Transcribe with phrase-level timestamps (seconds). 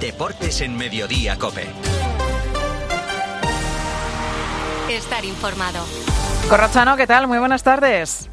[0.00, 1.66] Deportes en Mediodía Cope.
[4.88, 5.84] Estar informado.
[6.48, 7.28] Corrochano, ¿qué tal?
[7.28, 8.30] Muy buenas tardes.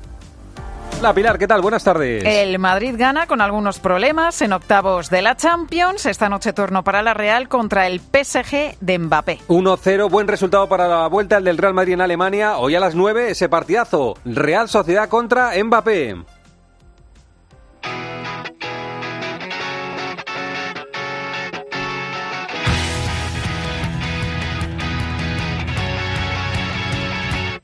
[1.00, 1.62] Hola Pilar, ¿qué tal?
[1.62, 2.24] Buenas tardes.
[2.26, 6.06] El Madrid gana con algunos problemas en octavos de la Champions.
[6.08, 9.40] Esta noche turno para la Real contra el PSG de Mbappé.
[9.48, 12.58] 1-0, buen resultado para la vuelta al del Real Madrid en Alemania.
[12.58, 14.16] Hoy a las 9 ese partidazo.
[14.26, 16.16] Real Sociedad contra Mbappé.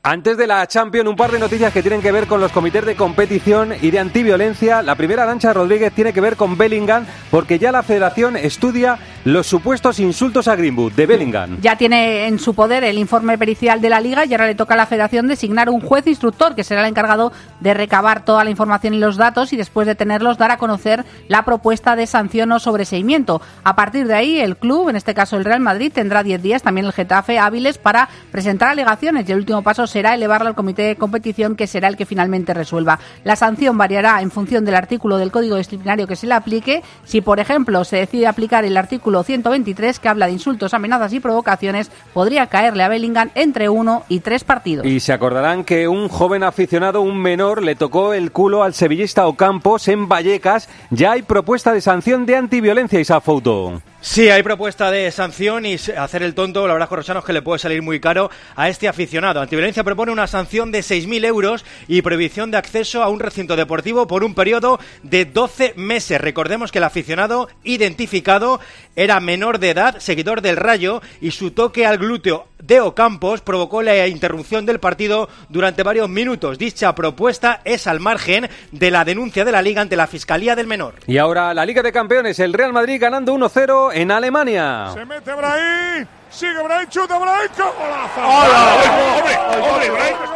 [0.06, 2.84] Antes de la Champions, un par de noticias que tienen que ver con los comités
[2.84, 4.82] de competición y de antiviolencia.
[4.82, 9.46] La primera, Arancha Rodríguez, tiene que ver con Bellingham, porque ya la federación estudia los
[9.46, 11.56] supuestos insultos a Greenwood de Bellingham.
[11.62, 14.74] Ya tiene en su poder el informe pericial de la liga y ahora le toca
[14.74, 18.50] a la federación designar un juez instructor que será el encargado de recabar toda la
[18.50, 22.52] información y los datos y después de tenerlos dar a conocer la propuesta de sanción
[22.52, 23.40] o sobreseimiento.
[23.62, 26.62] A partir de ahí, el club, en este caso el Real Madrid, tendrá 10 días,
[26.62, 30.82] también el Getafe, hábiles para presentar alegaciones y el último paso será elevarla al comité
[30.82, 32.98] de competición que será el que finalmente resuelva.
[33.22, 36.82] La sanción variará en función del artículo del código disciplinario que se le aplique.
[37.04, 41.20] Si, por ejemplo, se decide aplicar el artículo 123 que habla de insultos, amenazas y
[41.20, 44.84] provocaciones, podría caerle a Bellingham entre uno y tres partidos.
[44.84, 49.28] Y se acordarán que un joven aficionado, un menor, le tocó el culo al sevillista
[49.28, 50.68] Ocampos en Vallecas.
[50.90, 53.80] Ya hay propuesta de sanción de antiviolencia, esa foto.
[54.06, 57.40] Sí, hay propuesta de sanción y hacer el tonto, la verdad, Corrochano, es que le
[57.40, 59.40] puede salir muy caro a este aficionado.
[59.40, 64.06] Antiviolencia propone una sanción de 6.000 euros y prohibición de acceso a un recinto deportivo
[64.06, 66.20] por un periodo de 12 meses.
[66.20, 68.60] Recordemos que el aficionado identificado
[68.94, 73.82] era menor de edad, seguidor del Rayo, y su toque al glúteo de Ocampos provocó
[73.82, 76.58] la interrupción del partido durante varios minutos.
[76.58, 80.66] Dicha propuesta es al margen de la denuncia de la Liga ante la Fiscalía del
[80.66, 80.94] Menor.
[81.06, 84.90] Y ahora la Liga de Campeones, el Real Madrid ganando 1-0 en Alemania.
[84.92, 88.20] Se mete Brahim, sigue Brahim, chuta Brahim, ¡qué golazo!
[88.20, 88.76] ¡Hola!
[89.16, 89.38] ¡Hombre,
[89.68, 90.34] hombre, Belgrado.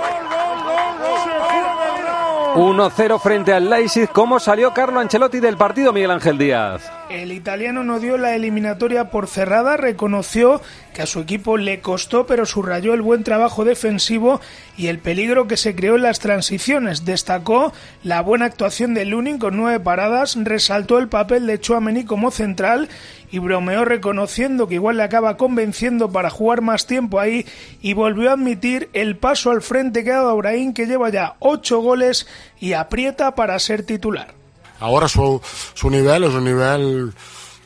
[2.54, 4.08] 1-0 frente al Leipzig.
[4.08, 6.90] ¿Cómo salió Carlo Ancelotti del partido, Miguel Ángel Díaz?
[7.08, 10.60] El italiano no dio la eliminatoria por cerrada, reconoció
[10.92, 14.40] que a su equipo le costó, pero subrayó el buen trabajo defensivo
[14.76, 17.04] y el peligro que se creó en las transiciones.
[17.04, 22.30] Destacó la buena actuación de Lunin con nueve paradas, resaltó el papel de Chouameni como
[22.30, 22.88] central
[23.30, 27.46] y bromeó reconociendo que igual le acaba convenciendo para jugar más tiempo ahí
[27.80, 31.36] y volvió a admitir el paso al frente que ha dado Brahim que lleva ya
[31.38, 32.26] ocho goles
[32.58, 34.34] y aprieta para ser titular.
[34.80, 35.40] Ahora su,
[35.74, 37.12] su nivel es un nivel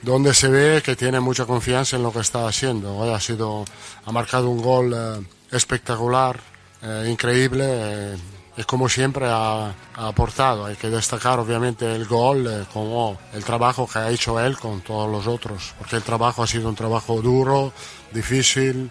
[0.03, 2.97] donde se ve que tiene mucha confianza en lo que está haciendo.
[2.97, 3.65] Hoy ha sido,
[4.05, 6.41] ha marcado un gol eh, espectacular,
[6.83, 7.65] eh, increíble.
[7.69, 8.17] eh,
[8.57, 10.67] y como siempre ha, ha aportado.
[10.67, 14.81] Hay que destacar obviamente el gol eh, como el trabajo que ha hecho él con
[14.83, 17.73] todos los otros, porque el trabajo ha sido un trabajo duro,
[18.13, 18.91] difícil,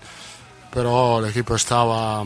[0.71, 2.25] pero el equipo estaba,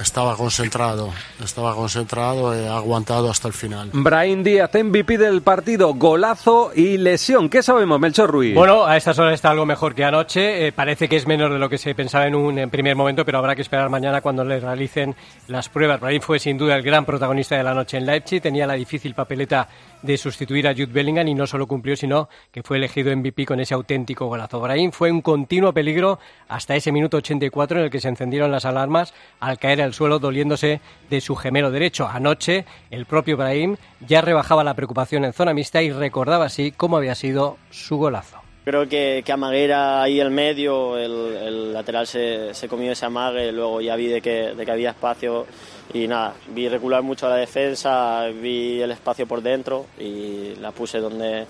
[0.00, 1.10] estaba concentrado,
[1.42, 3.90] estaba concentrado y aguantado hasta el final.
[3.92, 7.48] Brahim Díaz, MVP del partido, golazo y lesión.
[7.48, 8.54] ¿Qué sabemos, Melchor Ruiz?
[8.54, 10.66] Bueno, a estas horas está algo mejor que anoche.
[10.66, 13.24] Eh, parece que es menos de lo que se pensaba en un en primer momento,
[13.24, 15.14] pero habrá que esperar mañana cuando le realicen
[15.48, 16.00] las pruebas.
[16.00, 18.40] Brahim fue sin duda el gran protagonista de la noche en Leipzig.
[18.40, 19.68] Tenía la difícil papeleta
[20.02, 23.60] de sustituir a Jude Bellingham y no solo cumplió, sino que fue elegido MVP con
[23.60, 24.60] ese auténtico golazo.
[24.60, 26.18] Brahim fue un continuo peligro
[26.48, 30.20] hasta ese minuto 84 en el que se encendieron las alarmas al caer al suelo
[30.20, 30.80] doliéndose
[31.10, 32.06] de su gemelo derecho.
[32.06, 36.96] Anoche el propio Brahim ya rebajaba la preocupación en zona mixta y recordaba así cómo
[36.96, 38.36] había sido su golazo.
[38.64, 43.50] Creo que, que Amaguera ahí el medio, el, el lateral se, se comió ese amague,
[43.50, 45.46] luego ya vi de que, de que había espacio
[45.92, 50.98] y nada, vi recular mucho la defensa, vi el espacio por dentro y la puse
[50.98, 51.46] donde,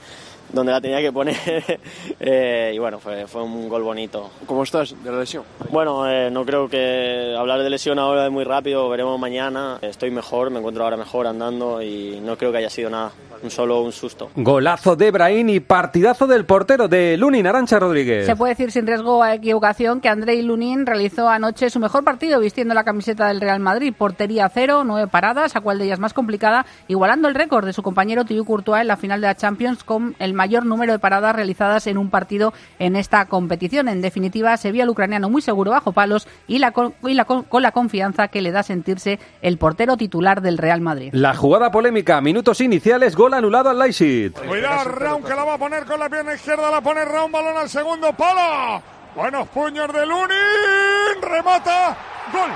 [0.53, 1.37] donde la tenía que poner
[2.23, 4.31] Eh, y bueno, fue, fue un gol bonito.
[4.45, 5.45] ¿Cómo estás de la lesión?
[5.71, 9.79] Bueno, eh, no creo que hablar de lesión ahora es muy rápido, veremos mañana.
[9.81, 13.13] Estoy mejor, me encuentro ahora mejor andando y no creo que haya sido nada,
[13.43, 14.31] un solo un susto.
[14.37, 18.27] Golazo de Brahim y partidazo del portero de Lunin, Arancha Rodríguez.
[18.27, 22.39] Se puede decir sin riesgo a equivocación que Andrei Lunin realizó anoche su mejor partido
[22.39, 23.95] vistiendo la camiseta del Real Madrid.
[23.97, 27.83] Portería cero, nueve paradas, a cual de ellas más complicada, igualando el récord de su
[27.83, 31.37] compañero Thibaut Courtois en la final de la Champions con el mayor número de paradas
[31.37, 33.89] realizadas en un partido en esta competición.
[33.89, 37.27] En definitiva, se vio al ucraniano muy seguro bajo palos y, la, con, y la,
[37.27, 41.11] con, con la confianza que le da sentirse el portero titular del Real Madrid.
[41.13, 44.33] La jugada polémica, minutos iniciales, gol anulado al Leipzig.
[44.33, 47.59] Cuidado, Raúl que la va a poner con la pierna izquierda, la pone Raúl, balón
[47.59, 48.83] al segundo palo.
[49.15, 51.97] Buenos puños de Lunin, remata,
[52.33, 52.51] gol,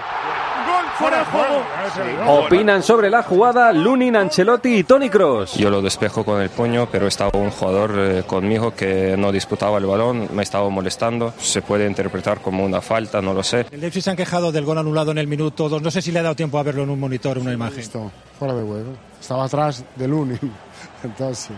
[0.67, 2.44] gol, fuera de juego.
[2.44, 5.55] Opinan sobre la jugada Lunin, Ancelotti y Tony Cross.
[5.55, 9.79] Yo lo despejo con el puño, pero estaba un jugador eh, conmigo que no disputaba
[9.79, 11.32] el balón, me estaba molestando.
[11.38, 13.67] Se puede interpretar como una falta, no lo sé.
[13.71, 15.82] El Leipzig se han quejado del gol anulado en el minuto 2.
[15.82, 17.81] No sé si le ha dado tiempo a verlo en un monitor, una imagen.
[17.81, 19.13] Esto, fuera de juego.
[19.25, 20.38] Estaba atrás de Lunin.
[21.03, 21.56] Entonces.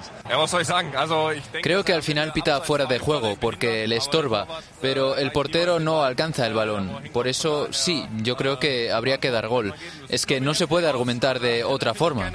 [1.62, 4.46] Creo que al final pita fuera de juego porque le estorba,
[4.80, 6.92] pero el portero no alcanza el balón.
[7.12, 9.74] Por eso sí, yo creo que habría que dar gol.
[10.08, 12.30] Es que no se puede argumentar de otra forma.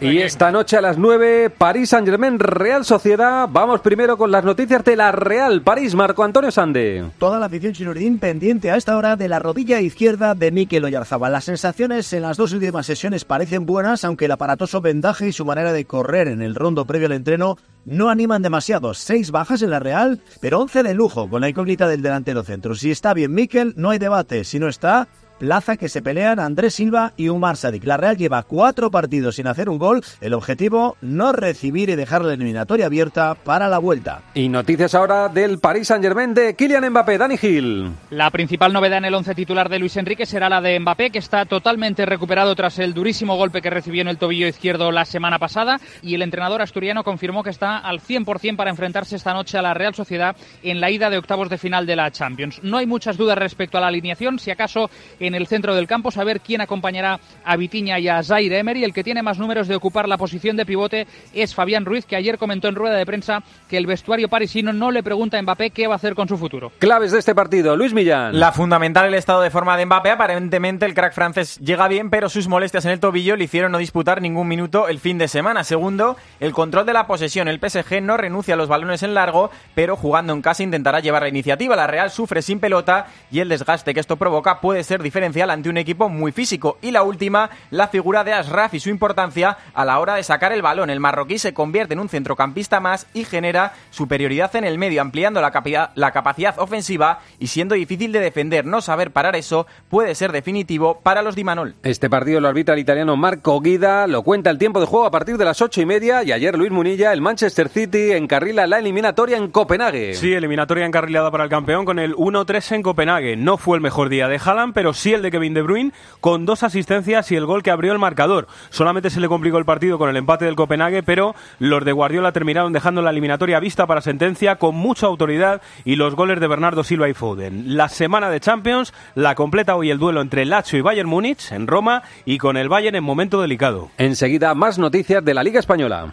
[0.00, 3.48] Y esta noche a las 9, París Saint Germain, Real Sociedad.
[3.50, 7.04] Vamos primero con las noticias de la Real París, Marco Antonio Sande.
[7.18, 11.32] Toda la afición chinurdín pendiente a esta hora de la rodilla izquierda de Mikel Oyarzabal.
[11.32, 15.44] Las sensaciones en las dos últimas sesiones parecen buenas, aunque el aparatoso vendaje y su
[15.44, 18.94] manera de correr en el rondo previo al entreno no animan demasiado.
[18.94, 22.74] Seis bajas en la Real, pero once de lujo, con la incógnita del delantero centro.
[22.74, 24.44] Si está bien Mikel, no hay debate.
[24.44, 25.08] Si no está,
[25.44, 27.84] plaza que se pelean Andrés Silva y Umar Sadik.
[27.84, 30.02] La Real lleva cuatro partidos sin hacer un gol.
[30.22, 34.22] El objetivo, no recibir y dejar la eliminatoria abierta para la vuelta.
[34.32, 37.90] Y noticias ahora del Paris Saint-Germain de Kylian Mbappé, Dani Gil.
[38.08, 41.18] La principal novedad en el once titular de Luis Enrique será la de Mbappé, que
[41.18, 45.38] está totalmente recuperado tras el durísimo golpe que recibió en el tobillo izquierdo la semana
[45.38, 45.78] pasada.
[46.00, 49.74] Y el entrenador asturiano confirmó que está al 100% para enfrentarse esta noche a la
[49.74, 52.60] Real Sociedad en la ida de octavos de final de la Champions.
[52.62, 56.10] No hay muchas dudas respecto a la alineación, si acaso en el centro del campo,
[56.10, 58.84] saber quién acompañará a Vitiña y a Zaire Emery.
[58.84, 62.16] El que tiene más números de ocupar la posición de pivote es Fabián Ruiz, que
[62.16, 65.70] ayer comentó en rueda de prensa que el vestuario parisino no le pregunta a Mbappé
[65.70, 66.72] qué va a hacer con su futuro.
[66.78, 68.38] Claves de este partido, Luis Millán.
[68.38, 70.10] La fundamental el estado de forma de Mbappé.
[70.10, 73.78] Aparentemente el crack francés llega bien, pero sus molestias en el tobillo le hicieron no
[73.78, 75.64] disputar ningún minuto el fin de semana.
[75.64, 77.48] Segundo, el control de la posesión.
[77.48, 81.22] El PSG no renuncia a los balones en largo, pero jugando en casa intentará llevar
[81.22, 81.76] la iniciativa.
[81.76, 85.68] La Real sufre sin pelota y el desgaste que esto provoca puede ser diferencial ante
[85.68, 86.76] un equipo muy físico.
[86.82, 90.52] Y la última, la figura de Ashraf y su importancia a la hora de sacar
[90.52, 90.90] el balón.
[90.90, 95.40] El marroquí se convierte en un centrocampista más y genera superioridad en el medio, ampliando
[95.40, 98.66] la, capacidad, la capacidad ofensiva y siendo difícil de defender.
[98.66, 101.76] No saber parar eso puede ser definitivo para los Dimanol.
[101.84, 105.12] Este partido lo arbitra el italiano Marco Guida, lo cuenta el tiempo de juego a
[105.12, 108.80] partir de las ocho y media y ayer Luis Munilla, el Manchester City encarrila la
[108.80, 110.14] eliminatoria en Copenhague.
[110.14, 113.36] Sí, eliminatoria encarrilada para el campeón con el 1-3 en Copenhague.
[113.36, 116.46] No fue el mejor día de Haaland, pero sí el de Kevin De Bruyne con
[116.46, 118.46] dos asistencias y el gol que abrió el marcador.
[118.70, 122.32] Solamente se le complicó el partido con el empate del Copenhague, pero los de Guardiola
[122.32, 126.84] terminaron dejando la eliminatoria vista para sentencia con mucha autoridad y los goles de Bernardo
[126.84, 127.76] Silva y Foden.
[127.76, 131.66] La semana de Champions la completa hoy el duelo entre Lazio y Bayern Múnich en
[131.66, 133.90] Roma y con el Bayern en momento delicado.
[133.98, 136.12] Enseguida más noticias de la Liga Española.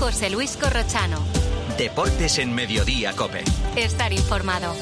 [0.00, 1.18] José Luis Corrochano.
[1.78, 3.42] Deportes en Mediodía, Cope.
[3.76, 4.74] Estar informado.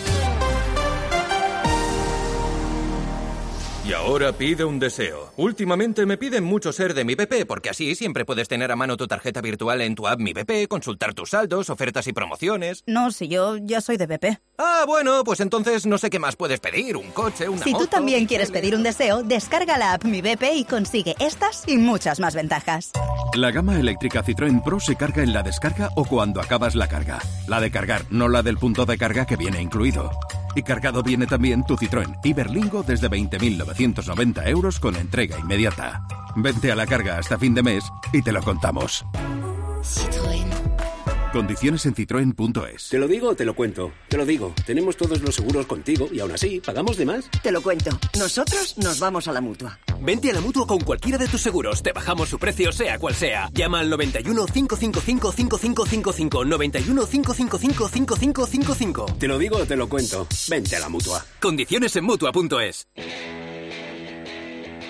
[3.84, 5.32] Y ahora pide un deseo.
[5.36, 8.96] Últimamente me piden mucho ser de mi BP, porque así siempre puedes tener a mano
[8.96, 12.84] tu tarjeta virtual en tu app Mi BP, consultar tus saldos, ofertas y promociones.
[12.86, 14.38] No, si yo ya soy de BP.
[14.58, 17.84] Ah, bueno, pues entonces no sé qué más puedes pedir, un coche, una Si moto.
[17.86, 21.76] tú también quieres pedir un deseo, descarga la app Mi BP y consigue estas y
[21.76, 22.92] muchas más ventajas.
[23.34, 27.18] La gama eléctrica Citroën Pro se carga en la descarga o cuando acabas la carga.
[27.48, 30.12] La de cargar, no la del punto de carga que viene incluido.
[30.54, 36.06] Y cargado viene también tu Citroën Iberlingo desde 20.990 euros con entrega inmediata.
[36.36, 39.04] Vente a la carga hasta fin de mes y te lo contamos.
[41.32, 42.90] Condiciones en citroen.es.
[42.90, 43.90] Te lo digo o te lo cuento.
[44.08, 44.52] Te lo digo.
[44.66, 47.30] Tenemos todos los seguros contigo y aún así, ¿pagamos de más?
[47.42, 47.90] Te lo cuento.
[48.18, 49.78] Nosotros nos vamos a la mutua.
[50.02, 51.82] Vente a la mutua con cualquiera de tus seguros.
[51.82, 53.48] Te bajamos su precio, sea cual sea.
[53.54, 56.44] Llama al 91 555 5555.
[56.44, 59.06] 91 555 5555.
[59.18, 60.26] Te lo digo o te lo cuento.
[60.50, 61.24] Vente a la mutua.
[61.40, 62.88] Condiciones en mutua.es.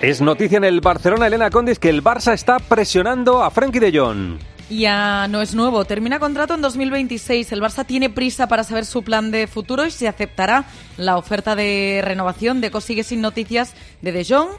[0.01, 3.97] Es noticia en el Barcelona, Elena Condis, que el Barça está presionando a Frenkie de
[3.97, 4.52] Jong.
[4.77, 5.85] Ya no es nuevo.
[5.85, 7.51] Termina contrato en 2026.
[7.51, 10.65] El Barça tiene prisa para saber su plan de futuro y si aceptará
[10.97, 12.59] la oferta de renovación.
[12.59, 14.49] Deco sigue sin noticias de De Jong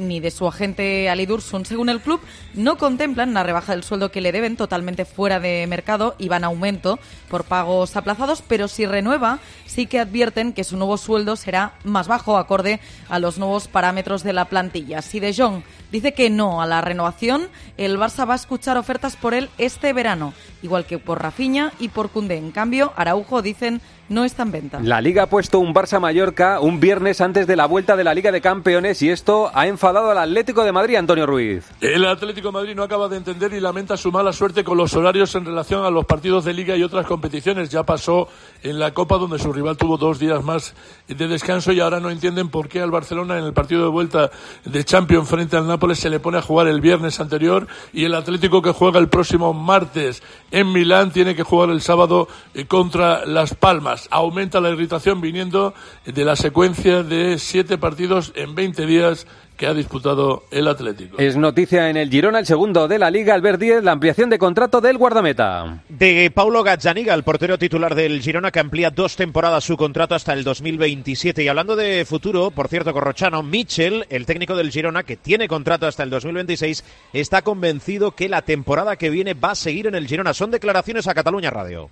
[0.00, 1.64] ni de su agente Ali Dursun.
[1.64, 2.20] Según el club,
[2.54, 6.44] no contemplan una rebaja del sueldo que le deben totalmente fuera de mercado y van
[6.44, 11.36] a aumento por pagos aplazados, pero si renueva, sí que advierten que su nuevo sueldo
[11.36, 15.02] será más bajo, acorde a los nuevos parámetros de la plantilla.
[15.02, 19.16] Si De Jong dice que no a la renovación, el Barça va a escuchar ofertas
[19.16, 22.36] por él este verano, igual que por Rafinha y por Koundé.
[22.36, 23.80] En cambio, Araujo dicen
[24.12, 24.80] no está en venta.
[24.80, 28.30] La Liga ha puesto un Barça-Mallorca un viernes antes de la vuelta de la Liga
[28.30, 31.64] de Campeones y esto ha enfadado al Atlético de Madrid, Antonio Ruiz.
[31.80, 34.94] El Atlético de Madrid no acaba de entender y lamenta su mala suerte con los
[34.94, 37.70] horarios en relación a los partidos de Liga y otras competiciones.
[37.70, 38.28] Ya pasó
[38.62, 40.74] en la Copa donde su rival tuvo dos días más
[41.08, 44.30] de descanso y ahora no entienden por qué al Barcelona en el partido de vuelta
[44.64, 48.14] de Champions frente al Nápoles se le pone a jugar el viernes anterior y el
[48.14, 53.24] Atlético que juega el próximo martes en Milán tiene que jugar el sábado eh, contra
[53.26, 54.01] Las Palmas.
[54.10, 59.74] Aumenta la irritación viniendo de la secuencia de siete partidos en 20 días que ha
[59.74, 61.18] disputado el Atlético.
[61.18, 64.38] Es noticia en el Girona, el segundo de la Liga, Albert Díez, la ampliación de
[64.38, 65.82] contrato del guardameta.
[65.88, 70.32] De Paulo Gazzaniga, el portero titular del Girona, que amplía dos temporadas su contrato hasta
[70.32, 71.44] el 2027.
[71.44, 75.86] Y hablando de futuro, por cierto, Corrochano, Mitchell, el técnico del Girona, que tiene contrato
[75.86, 80.08] hasta el 2026, está convencido que la temporada que viene va a seguir en el
[80.08, 80.34] Girona.
[80.34, 81.88] Son declaraciones a Cataluña Radio.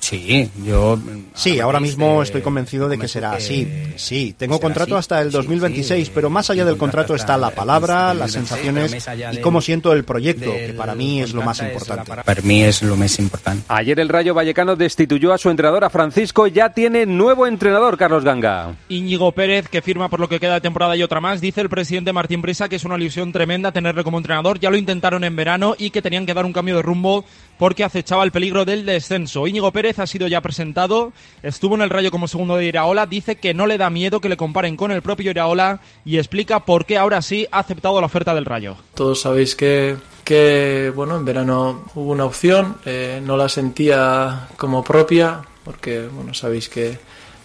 [0.00, 0.98] Sí, yo...
[1.34, 3.68] Sí, ahora mismo estoy convencido de que será así.
[3.96, 8.32] Sí, tengo contrato hasta el 2026, pero más allá del contrato está la palabra, las
[8.32, 8.96] sensaciones
[9.32, 12.10] y cómo siento el proyecto, que para mí es lo más importante.
[12.24, 13.64] Para mí es lo más importante.
[13.68, 18.24] Ayer el Rayo Vallecano destituyó a su entrenador, a Francisco, ya tiene nuevo entrenador, Carlos
[18.24, 18.74] Ganga.
[18.88, 21.68] Íñigo Pérez, que firma por lo que queda de temporada y otra más, dice el
[21.68, 24.58] presidente Martín Brisa que es una ilusión tremenda tenerle como entrenador.
[24.58, 27.24] Ya lo intentaron en verano y que tenían que dar un cambio de rumbo
[27.60, 29.46] porque acechaba el peligro del descenso.
[29.46, 31.12] Íñigo Pérez ha sido ya presentado,
[31.42, 34.30] estuvo en el Rayo como segundo de Iraola, dice que no le da miedo que
[34.30, 38.06] le comparen con el propio Iraola y explica por qué ahora sí ha aceptado la
[38.06, 38.76] oferta del Rayo.
[38.94, 44.82] Todos sabéis que, que bueno, en verano hubo una opción, eh, no la sentía como
[44.82, 46.98] propia, porque bueno, sabéis que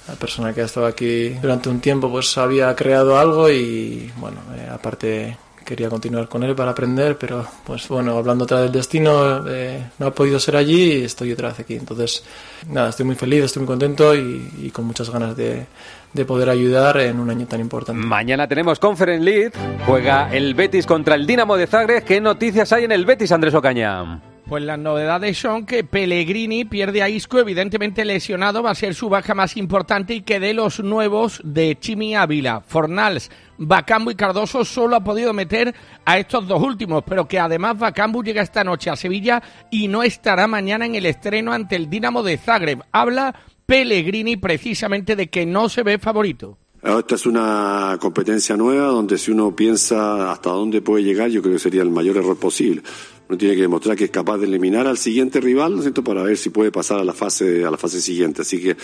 [0.08, 4.38] la persona que ha estado aquí durante un tiempo pues había creado algo y bueno,
[4.56, 9.46] eh, aparte quería continuar con él para aprender, pero pues bueno, hablando otra del destino,
[9.50, 11.76] eh, no ha podido ser allí y estoy otra vez aquí.
[11.76, 12.24] Entonces,
[12.70, 15.66] nada, estoy muy feliz, estoy muy contento y, y con muchas ganas de,
[16.14, 18.02] de poder ayudar en un año tan importante.
[18.02, 19.52] Mañana tenemos Conference League,
[19.86, 22.04] juega el Betis contra el Dinamo de Zagreb.
[22.06, 24.35] ¿Qué noticias hay en el Betis, Andrés Ocaña?
[24.48, 29.10] Pues las novedades son que Pellegrini pierde a Isco, evidentemente lesionado, va a ser su
[29.10, 34.64] baja más importante y que de los nuevos de Chimi Ávila, Fornals, Bacambu y Cardoso
[34.64, 35.74] solo ha podido meter
[36.06, 40.04] a estos dos últimos, pero que además Bacambu llega esta noche a Sevilla y no
[40.04, 42.84] estará mañana en el estreno ante el Dinamo de Zagreb.
[42.92, 43.36] Habla
[43.66, 46.60] Pellegrini precisamente de que no se ve favorito.
[46.84, 51.54] Esta es una competencia nueva donde si uno piensa hasta dónde puede llegar, yo creo
[51.54, 52.84] que sería el mayor error posible.
[53.28, 56.04] Uno tiene que demostrar que es capaz de eliminar al siguiente rival, ¿no es cierto?,
[56.04, 58.44] para ver si puede pasar a la fase, a la fase siguiente.
[58.44, 58.78] Así que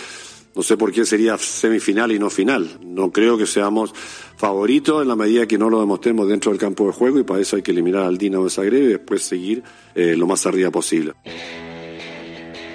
[0.54, 2.78] no sé por qué sería semifinal y no final.
[2.84, 3.94] No creo que seamos
[4.36, 7.40] favoritos en la medida que no lo demostremos dentro del campo de juego y para
[7.40, 9.62] eso hay que eliminar al Dinamo de Zagreb y después seguir
[9.94, 11.14] eh, lo más arriba posible.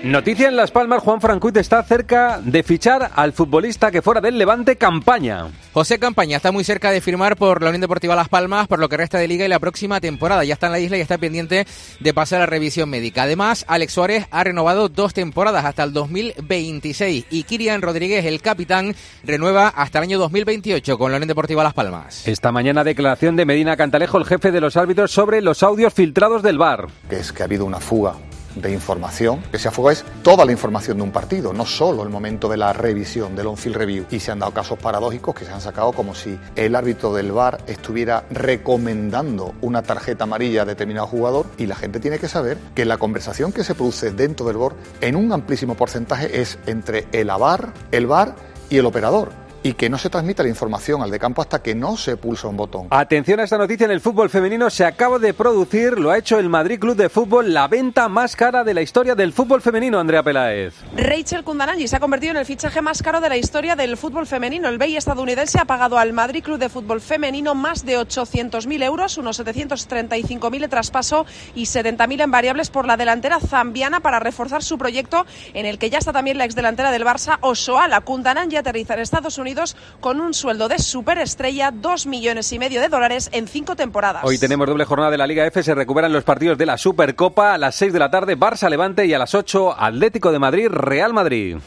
[0.04, 4.38] Noticia en Las Palmas, Juan Francuit está cerca de fichar al futbolista que fuera del
[4.38, 5.48] Levante Campaña.
[5.74, 8.90] José Campaña está muy cerca de firmar por la Unión Deportiva Las Palmas por lo
[8.90, 10.44] que resta de liga y la próxima temporada.
[10.44, 11.66] Ya está en la isla y está pendiente
[12.00, 13.24] de pasar a revisión médica.
[13.24, 18.96] Además, Alex Suárez ha renovado dos temporadas hasta el 2026 y Kirian Rodríguez, el capitán,
[19.24, 22.28] renueva hasta el año 2028 con la Unión Deportiva Las Palmas.
[22.28, 26.44] Esta mañana declaración de Medina Cantalejo, el jefe de los árbitros, sobre los audios filtrados
[26.44, 26.88] del VAR.
[27.10, 28.14] Que es que ha habido una fuga
[28.62, 29.42] de información.
[29.52, 32.74] Esa fuga es toda la información de un partido, no solo el momento de la
[32.74, 34.06] revisión, del on-field review.
[34.12, 37.32] Y se han dado casos paradójicos que se han sacado como si el árbitro del
[37.32, 42.58] VAR estuviera recomendando una tarjeta amarilla a determinado jugador y la gente tiene que saber
[42.76, 47.08] que la conversación que se produce dentro del VAR en un amplísimo porcentaje es entre
[47.12, 48.36] el AVAR, el VAR
[48.70, 51.76] y el operador y que no se transmita la información al de campo hasta que
[51.76, 52.88] no se pulsa un botón.
[52.90, 54.70] Atención a esta noticia en el fútbol femenino.
[54.70, 58.38] Se acaba de producir, lo ha hecho el Madrid Club de Fútbol, la venta más
[58.38, 60.74] cara de la historia del fútbol femenino, Andrea Peláez.
[60.96, 64.26] Rachel Kundananji se ha convertido en el fichaje más caro de la historia del fútbol
[64.26, 64.70] femenino.
[64.70, 69.18] El BEI estadounidense ha pagado al Madrid Club de Fútbol femenino más de 800.000 euros,
[69.18, 74.78] unos 735.000 de traspaso y 70.000 en variables por la delantera zambiana para reforzar su
[74.78, 78.00] proyecto en el que ya está también la exdelantera del Barça, Osoala.
[78.00, 79.57] Kundananji aterriza en Estados Unidos
[80.00, 84.24] con un sueldo de superestrella, dos millones y medio de dólares en cinco temporadas.
[84.24, 87.54] Hoy tenemos doble jornada de la Liga F, se recuperan los partidos de la Supercopa
[87.54, 90.68] a las 6 de la tarde, Barça Levante y a las 8 Atlético de Madrid,
[90.70, 91.58] Real Madrid.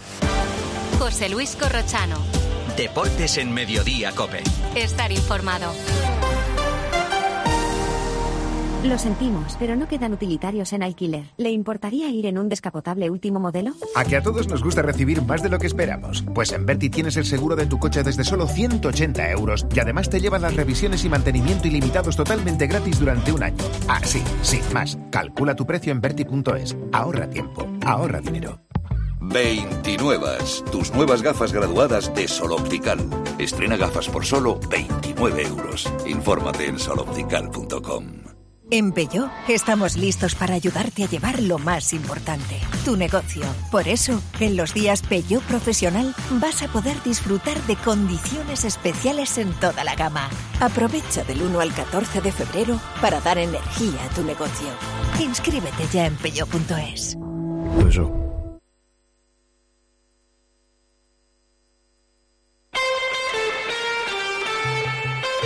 [0.99, 2.19] José Luis Corrochano.
[2.77, 4.43] Deportes en Mediodía, Cope.
[4.75, 5.73] Estar informado.
[8.85, 11.27] Lo sentimos, pero no quedan utilitarios en alquiler.
[11.37, 13.73] ¿Le importaría ir en un descapotable último modelo?
[13.95, 16.25] A que a todos nos gusta recibir más de lo que esperamos.
[16.35, 20.09] Pues en Berti tienes el seguro de tu coche desde solo 180 euros y además
[20.09, 23.63] te llevan las revisiones y mantenimiento ilimitados totalmente gratis durante un año.
[23.87, 24.97] Ah, sí, sí, más.
[25.11, 26.75] Calcula tu precio en Berti.es.
[26.93, 28.61] Ahorra tiempo, ahorra dinero.
[29.21, 30.27] 29.
[30.73, 32.99] Tus nuevas gafas graduadas de Sol Optical.
[33.39, 35.93] Estrena gafas por solo 29 euros.
[36.07, 38.30] Infórmate en soloptical.com.
[38.73, 43.43] En Peugeot estamos listos para ayudarte a llevar lo más importante, tu negocio.
[43.73, 49.53] Por eso, en los días Peugeot Profesional vas a poder disfrutar de condiciones especiales en
[49.55, 50.31] toda la gama.
[50.61, 54.69] Aprovecha del 1 al 14 de febrero para dar energía a tu negocio.
[55.19, 57.19] Inscríbete ya en peugeot.es.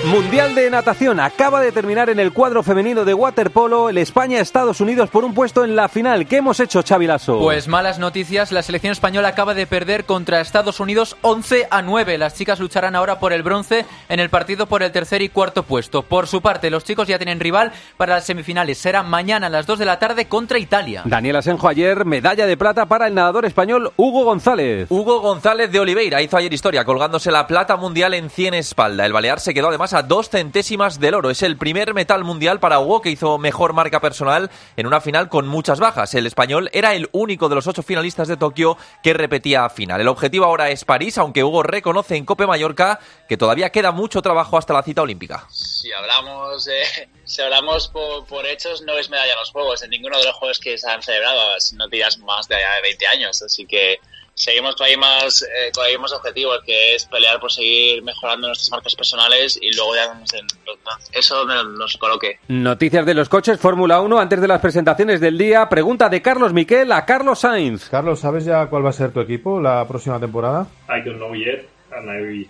[0.07, 5.09] Mundial de Natación acaba de terminar en el cuadro femenino de waterpolo el España-Estados Unidos
[5.09, 6.27] por un puesto en la final.
[6.27, 7.39] ¿Qué hemos hecho, Xavi Lasso?
[7.39, 12.19] Pues malas noticias, la selección española acaba de perder contra Estados Unidos 11 a 9.
[12.19, 15.63] Las chicas lucharán ahora por el bronce en el partido por el tercer y cuarto
[15.63, 16.03] puesto.
[16.03, 18.77] Por su parte, los chicos ya tienen rival para las semifinales.
[18.77, 21.01] Será mañana a las 2 de la tarde contra Italia.
[21.07, 24.87] Daniel Asenjo ayer, medalla de plata para el nadador español Hugo González.
[24.91, 29.07] Hugo González de Oliveira hizo ayer historia colgándose la plata mundial en 100 espalda.
[29.07, 31.31] El Balear se quedó además dos centésimas del oro.
[31.31, 35.29] Es el primer metal mundial para Hugo que hizo mejor marca personal en una final
[35.29, 36.15] con muchas bajas.
[36.15, 40.01] El español era el único de los ocho finalistas de Tokio que repetía final.
[40.01, 44.23] El objetivo ahora es París, aunque Hugo reconoce en Cope Mallorca que todavía queda mucho
[44.23, 45.47] trabajo hasta la cita olímpica.
[45.51, 46.83] Si hablamos, de,
[47.25, 50.59] si hablamos por, hechos, no es medalla en los Juegos, en ninguno de los Juegos
[50.59, 51.41] que se han celebrado,
[51.75, 53.99] no tiras más de 20 años, así que
[54.35, 58.49] seguimos con ahí más, eh, con ahí más objetivos, que es pelear por seguir mejorando
[58.49, 60.21] nuestras marcas personales y luego ya
[61.13, 62.39] eso nos coloque.
[62.49, 65.69] Noticias de los coches Fórmula 1 antes de las presentaciones del día.
[65.69, 67.89] Pregunta de Carlos Miquel a Carlos Sainz.
[67.89, 70.67] Carlos, ¿sabes ya cuál va a ser tu equipo la próxima temporada?
[70.89, 71.74] I don't know yet.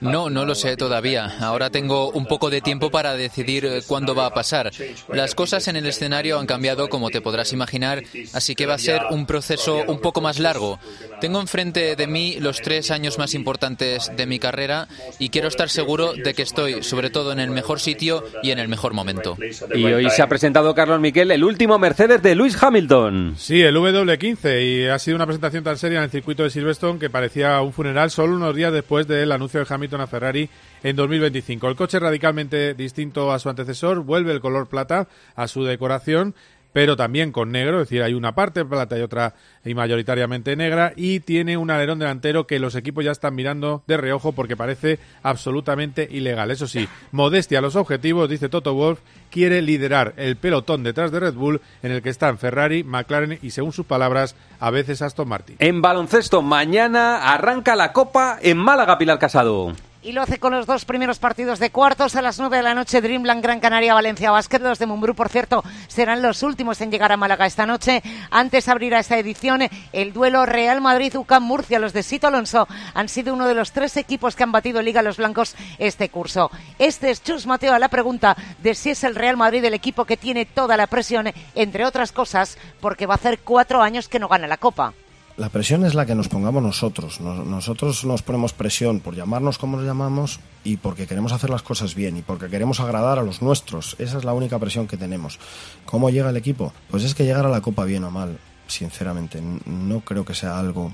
[0.01, 1.37] No, no lo sé todavía.
[1.41, 4.71] Ahora tengo un poco de tiempo para decidir eh, cuándo va a pasar.
[5.09, 8.79] Las cosas en el escenario han cambiado, como te podrás imaginar, así que va a
[8.79, 10.79] ser un proceso un poco más largo.
[11.21, 15.69] Tengo enfrente de mí los tres años más importantes de mi carrera y quiero estar
[15.69, 19.37] seguro de que estoy, sobre todo, en el mejor sitio y en el mejor momento.
[19.75, 23.35] Y hoy se ha presentado Carlos Miquel, el último Mercedes de Lewis Hamilton.
[23.37, 26.99] Sí, el W15, y ha sido una presentación tan seria en el circuito de Silverstone
[26.99, 30.49] que parecía un funeral solo unos días después de la anuncio de Hamilton a Ferrari
[30.83, 31.69] en 2025.
[31.69, 36.35] El coche radicalmente distinto a su antecesor, vuelve el color plata a su decoración
[36.75, 40.93] pero también con negro, es decir, hay una parte plata y otra y mayoritariamente negra,
[40.97, 44.99] y tiene un alerón delantero que los equipos ya están mirando de reojo porque parece
[45.23, 46.51] absolutamente ilegal.
[46.51, 48.99] Eso sí, modestia a los objetivos, dice Toto Wolf,
[49.31, 53.51] quiere liderar el pelotón detrás de Red Bull, en el que están Ferrari, McLaren y,
[53.51, 55.57] según sus palabras, a veces Aston Martin.
[55.61, 59.73] En baloncesto, mañana arranca la Copa en Málaga, Pilar Casado
[60.05, 62.75] y lo hace con los dos primeros partidos de cuartos a las nueve de la
[62.75, 63.01] noche.
[63.01, 64.59] Dreamland Gran Canaria Valencia Basket.
[64.61, 68.03] Los de Mumbrú, por cierto, serán los últimos en llegar a Málaga esta noche.
[68.31, 69.63] Antes abrirá esta edición
[69.93, 71.79] el duelo Real Madrid-UCAM Murcia.
[71.79, 75.01] Los de Sito Alonso han sido uno de los tres equipos que han batido Liga
[75.01, 76.51] los Blancos este curso.
[76.79, 80.05] Este es Chus Mateo a la pregunta de si es el Real Madrid el equipo
[80.05, 84.19] que tiene toda la presión, entre otras cosas, porque va a hacer cuatro años que
[84.19, 84.93] no gana la Copa.
[85.37, 87.21] La presión es la que nos pongamos nosotros.
[87.21, 91.97] nosotros nos ponemos presión por llamarnos como nos llamamos y porque queremos hacer las cosas
[91.97, 93.97] bien y porque queremos agradar a los nuestros.
[93.99, 95.41] Esa es la única presión que tenemos.
[95.87, 96.73] ¿Cómo llega el equipo?
[96.89, 100.57] Pues es que llegar a la Copa bien o mal, sinceramente, no creo que sea
[100.57, 100.93] algo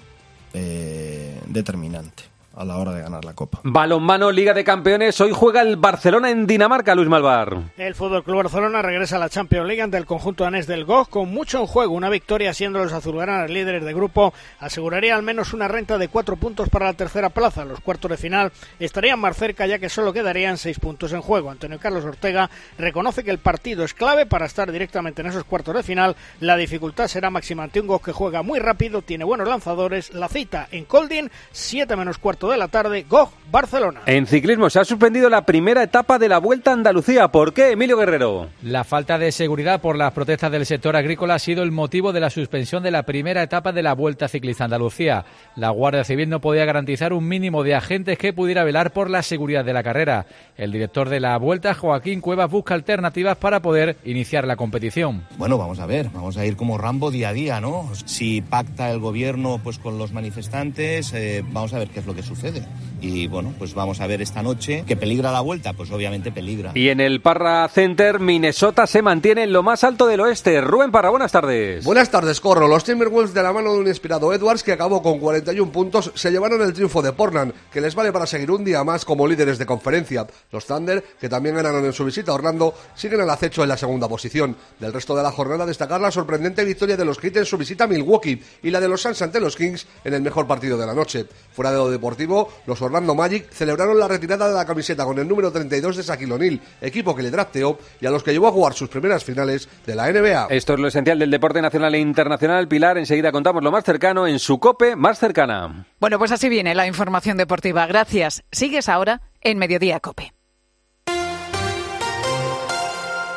[0.55, 3.60] eh, determinante a la hora de ganar la Copa.
[3.62, 5.20] Balonmano, Liga de Campeones.
[5.20, 7.72] Hoy juega el Barcelona en Dinamarca, Luis Malvar.
[7.76, 11.08] El Fútbol Club Barcelona regresa a la Champions League ante el conjunto danés del GOG
[11.08, 11.94] con mucho en juego.
[11.94, 16.36] Una victoria siendo los azulgranas líderes de grupo aseguraría al menos una renta de cuatro
[16.36, 17.64] puntos para la tercera plaza.
[17.64, 21.50] Los cuartos de final estarían más cerca ya que solo quedarían seis puntos en juego.
[21.50, 25.74] Antonio Carlos Ortega reconoce que el partido es clave para estar directamente en esos cuartos
[25.74, 26.16] de final.
[26.40, 30.12] La dificultad será máxima ante un GOG que juega muy rápido, tiene buenos lanzadores.
[30.14, 34.03] La cita en Colding, 7 menos cuarto de la tarde, GOG Barcelona.
[34.07, 37.29] En ciclismo se ha suspendido la primera etapa de la Vuelta a Andalucía.
[37.29, 38.48] ¿Por qué, Emilio Guerrero?
[38.62, 42.20] La falta de seguridad por las protestas del sector agrícola ha sido el motivo de
[42.20, 45.24] la suspensión de la primera etapa de la Vuelta Ciclista Andalucía.
[45.57, 49.22] La Guardia Civil no podía garantizar un mínimo de agentes que pudiera velar por la
[49.22, 50.26] seguridad de la carrera.
[50.57, 55.24] El director de la Vuelta, Joaquín Cuevas, busca alternativas para poder iniciar la competición.
[55.37, 57.90] Bueno, vamos a ver, vamos a ir como Rambo día a día, ¿no?
[58.07, 62.14] Si pacta el gobierno pues con los manifestantes, eh, vamos a ver qué es lo
[62.14, 62.62] que sucede.
[63.00, 64.84] y bueno, pues vamos a ver esta noche.
[64.86, 65.72] ¿Que peligra la vuelta?
[65.72, 66.72] Pues obviamente peligra.
[66.74, 70.60] Y en el Parra Center, Minnesota se mantiene en lo más alto del oeste.
[70.60, 71.84] Rubén Parra, buenas tardes.
[71.84, 72.68] Buenas tardes, Corro.
[72.68, 76.30] Los Timberwolves de la mano de un inspirado Edwards que acabó con 41 puntos se
[76.30, 79.58] llevaron el triunfo de Portland, que les vale para seguir un día más como líderes
[79.58, 80.26] de conferencia.
[80.52, 83.76] Los Thunder, que también ganaron en su visita a Orlando, siguen al acecho en la
[83.76, 84.56] segunda posición.
[84.78, 87.84] Del resto de la jornada destacar la sorprendente victoria de los Heat en su visita
[87.84, 90.86] a Milwaukee y la de los Suns ante los Kings en el mejor partido de
[90.86, 91.26] la noche.
[91.52, 92.19] Fuera de lo deportivo,
[92.66, 96.33] los Orlando Magic celebraron la retirada de la camiseta con el número 32 de Shaquille
[96.33, 99.68] O'Neal, equipo que le drafteó y a los que llevó a jugar sus primeras finales
[99.87, 100.48] de la NBA.
[100.50, 102.68] Esto es lo esencial del deporte nacional e internacional.
[102.68, 105.87] Pilar, enseguida contamos lo más cercano en su COPE más cercana.
[106.00, 107.87] Bueno, pues así viene la información deportiva.
[107.87, 108.42] Gracias.
[108.50, 110.33] Sigues ahora en Mediodía COPE.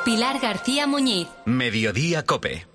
[0.06, 1.30] Pilar García Muñiz.
[1.46, 2.73] Mediodía Cope.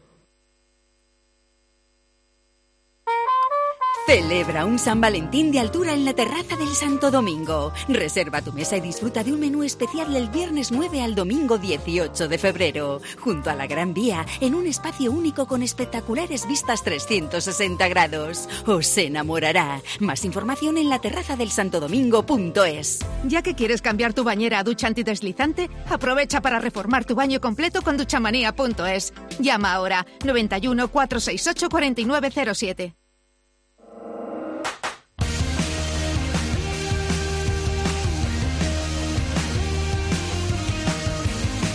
[4.09, 7.75] Celebra un San Valentín de altura en la terraza del Santo Domingo.
[7.89, 12.27] Reserva tu mesa y disfruta de un menú especial del viernes 9 al domingo 18
[12.27, 17.87] de febrero, junto a la Gran Vía, en un espacio único con espectaculares vistas 360
[17.89, 18.49] grados.
[18.65, 19.83] Os enamorará.
[20.01, 23.01] Más información en la terraza del santodomingo.es.
[23.25, 27.83] Ya que quieres cambiar tu bañera a ducha antideslizante, aprovecha para reformar tu baño completo
[27.83, 29.13] con duchamanía.es.
[29.39, 32.95] Llama ahora 91 468 4907.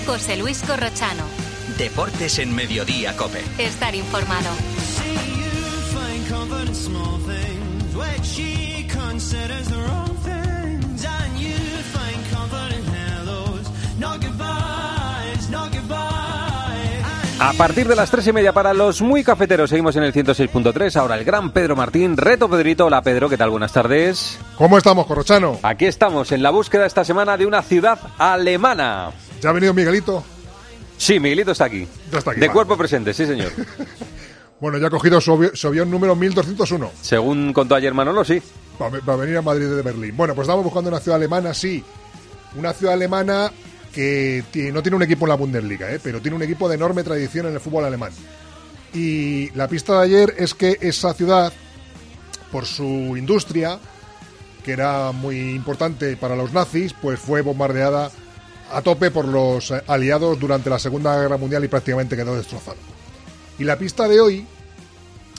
[0.06, 1.24] José Luis Corrochano.
[1.78, 3.42] Deportes en Mediodía Cope.
[3.58, 4.50] Estar informado.
[17.39, 20.96] A partir de las tres y media para los muy cafeteros seguimos en el 106.3.
[20.96, 22.86] Ahora el gran Pedro Martín, reto Pedrito.
[22.86, 23.50] Hola Pedro, ¿qué tal?
[23.50, 24.39] Buenas tardes.
[24.56, 25.60] ¿Cómo estamos, Corrochano?
[25.62, 29.12] Aquí estamos en la búsqueda esta semana de una ciudad alemana.
[29.43, 30.23] ¿Ya ha venido Miguelito?
[30.97, 31.86] Sí, Miguelito está aquí.
[32.10, 32.56] Ya está aquí, de vale.
[32.56, 33.51] cuerpo presente, sí señor.
[34.62, 35.19] Bueno, ya ha cogido
[35.65, 36.91] avión número 1201.
[37.01, 38.41] Según contó ayer Manolo, sí.
[38.79, 40.15] Va a venir a Madrid de Berlín.
[40.15, 41.84] Bueno, pues estamos buscando una ciudad alemana, sí.
[42.56, 43.51] Una ciudad alemana
[43.93, 44.41] que
[44.73, 45.99] no tiene un equipo en la Bundesliga, ¿eh?
[46.01, 48.13] pero tiene un equipo de enorme tradición en el fútbol alemán.
[48.93, 51.51] Y la pista de ayer es que esa ciudad,
[52.49, 53.79] por su industria,
[54.63, 58.12] que era muy importante para los nazis, pues fue bombardeada
[58.74, 62.78] a tope por los eh, aliados durante la Segunda Guerra Mundial y prácticamente quedó destrozada.
[63.60, 64.48] Y la pista de hoy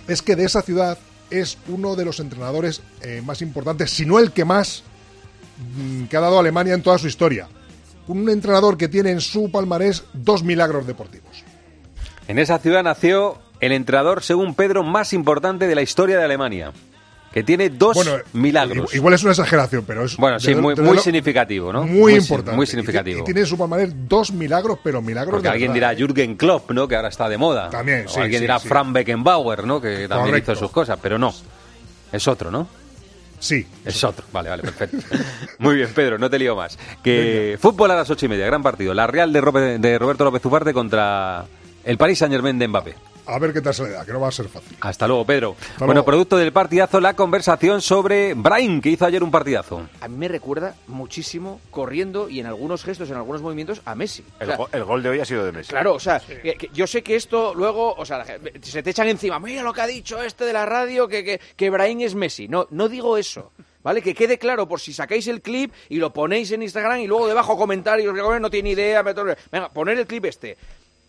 [0.07, 0.99] es que de esa ciudad
[1.31, 4.85] es uno de los entrenadores eh, más importantes, si no el que más,
[5.77, 7.49] mm, que ha dado Alemania en toda su historia.
[8.07, 11.45] Un entrenador que tiene en su palmarés dos milagros deportivos.
[12.29, 16.73] En esa ciudad nació el entrenador, según Pedro, más importante de la historia de Alemania.
[17.35, 18.95] Que tiene dos Bueno, milagros.
[18.95, 21.83] Igual es una exageración, pero es Bueno, sí, muy, significativo, ¿no?
[21.83, 22.55] Muy, importante.
[22.55, 23.23] Muy significativo.
[23.23, 26.71] Y, tiene en su palmarés dos milagros, pero milagros Porque de alguien dirá Jürgen Klopp,
[26.71, 26.87] ¿no?
[26.87, 27.71] Que ahora está de moda.
[27.71, 28.69] También, O sí, alguien sí, dirá sí.
[28.69, 29.81] Frank Beckenbauer, ¿no?
[29.81, 30.53] Que también Correcto.
[30.53, 31.35] hizo sus cosas, pero no.
[32.13, 32.69] Es otro, ¿no?
[33.41, 33.67] Sí.
[33.85, 34.25] Es otro.
[34.33, 34.99] Vale, vale, perfecto.
[35.59, 36.79] Muy bien, Pedro, no te lío más.
[37.03, 38.95] Que fútbol a las ocho y media, gran partido.
[38.95, 41.47] La Real de, Robe- de Roberto López Ufarte contra
[41.83, 42.95] el Paris Saint Germain de Mbappé.
[43.27, 44.77] A ver qué tal se le da, que no va a ser fácil.
[44.81, 45.57] Hasta luego, Pedro.
[45.59, 46.05] Hasta bueno, luego.
[46.07, 49.89] producto del partidazo, la conversación sobre Brain, que hizo ayer un partidazo.
[50.01, 54.23] a mí me recuerda muchísimo corriendo y en algunos gestos, en algunos movimientos a Messi.
[54.39, 55.71] O El, sea, go- el gol de hoy ha sido de Messi.
[55.71, 58.25] Claro, o sea, que- que yo sé que esto luego, o sea,
[58.63, 61.41] se te echan encima, mira lo que ha dicho este de la radio, que, que,
[61.57, 62.47] que Brahim es Messi.
[62.49, 64.03] No, no digo eso, ¿vale?
[64.03, 67.27] Que quede claro por si sacáis el clip y lo ponéis en Instagram y luego
[67.27, 70.57] debajo comentarios, no tiene idea, me to- venga, poner el clip este.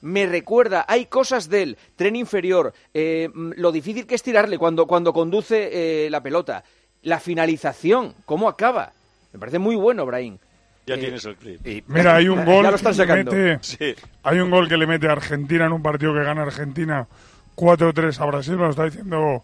[0.05, 4.85] Me recuerda, hay cosas del tren inferior, eh, mm, lo difícil que es tirarle cuando,
[4.85, 5.69] cuando conduce
[6.05, 6.63] eh, la pelota,
[7.01, 8.93] la finalización, cómo acaba.
[9.33, 10.37] Me parece muy bueno, Brahim.
[10.85, 11.59] Ya Eh, tienes el clip.
[11.87, 13.31] Mira, hay un Ya gol lo están que le sacando.
[13.31, 13.95] mete, Sí.
[14.21, 17.07] hay un gol que le mete a Argentina en un partido que gana Argentina
[17.55, 19.41] 4-3 a Brasil, nos está diciendo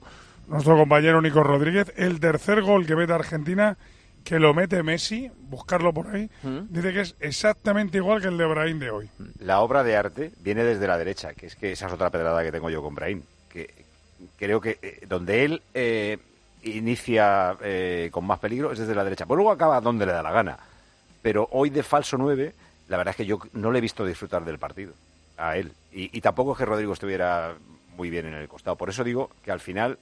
[0.48, 1.92] nuestro compañero Nico Rodríguez.
[1.96, 3.78] El tercer gol que mete a Argentina,
[4.24, 6.30] que lo mete Messi, buscarlo por ahí,
[6.70, 9.10] dice que es exactamente igual que el de Brahim de hoy.
[9.40, 12.44] La obra de arte viene desde la derecha, que es que esa es otra pedrada
[12.44, 13.22] que tengo yo con Brahim.
[13.50, 13.70] Que
[14.38, 16.18] creo que eh, donde él eh,
[16.64, 19.26] inicia eh, con más peligro es desde la derecha.
[19.26, 20.58] Pues luego acaba donde le da la gana.
[21.22, 22.54] Pero hoy de falso 9,
[22.88, 24.94] la verdad es que yo no le he visto disfrutar del partido
[25.38, 25.72] a él.
[25.92, 27.56] Y, y tampoco es que Rodrigo estuviera
[27.98, 28.76] muy bien en el costado.
[28.76, 29.98] Por eso digo que al final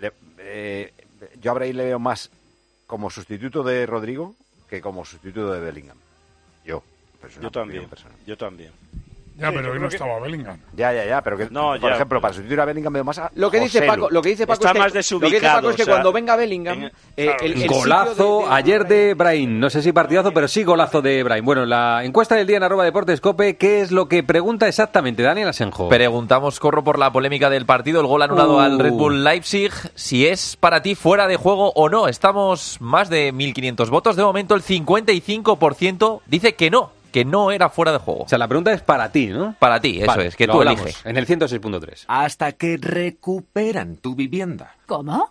[0.00, 0.92] le- eh,
[1.40, 2.30] yo a Brahim le veo más
[2.86, 4.34] como sustituto de Rodrigo
[4.68, 5.98] que como sustituto de Bellingham.
[6.64, 6.82] Yo,
[7.40, 7.88] Yo también,
[8.26, 8.72] yo también.
[9.38, 10.58] Ya, pero hoy no estaba Bellingham.
[10.74, 11.96] Ya, ya, ya, pero que, No, por ya.
[11.96, 13.92] ejemplo, para sustituir a Bellingham veo más a Lo que dice Joselu.
[14.02, 15.82] Paco, lo que dice Paco Está es que, más lo que dice Paco es que
[15.82, 19.14] o sea, cuando venga Bellingham, en- eh, el, el Golazo sitio de- de- ayer de
[19.14, 19.60] Brain.
[19.60, 21.44] No sé si partidazo, pero sí golazo de Brain.
[21.44, 25.22] Bueno, la encuesta del día en arroba deportes cope, ¿qué es lo que pregunta exactamente
[25.22, 25.88] Daniel Asenjo?
[25.90, 28.60] Preguntamos, corro por la polémica del partido, el gol anulado Uh.
[28.60, 32.08] al Red Bull Leipzig, si es para ti fuera de juego o no.
[32.08, 34.16] Estamos más de 1.500 votos.
[34.16, 38.22] De momento el 55% dice que no, que no era fuera de juego.
[38.24, 39.54] O sea, la pregunta es para ti, ¿no?
[39.58, 41.06] Para ti, eso Vale, es, que lo tú hablamos eliges.
[41.06, 42.04] En el 106.3.
[42.08, 44.74] Hasta que recuperan tu vivienda.
[44.86, 45.30] ¿Cómo?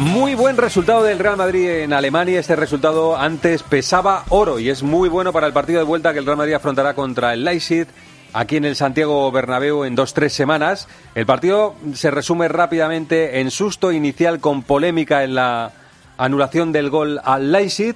[0.00, 2.40] Muy buen resultado del Real Madrid en Alemania.
[2.40, 6.20] Este resultado antes pesaba oro y es muy bueno para el partido de vuelta que
[6.20, 7.86] el Real Madrid afrontará contra el Leipzig
[8.32, 10.88] aquí en el Santiago Bernabéu en dos tres semanas.
[11.14, 15.72] El partido se resume rápidamente en susto inicial con polémica en la
[16.16, 17.94] anulación del gol al Leipzig.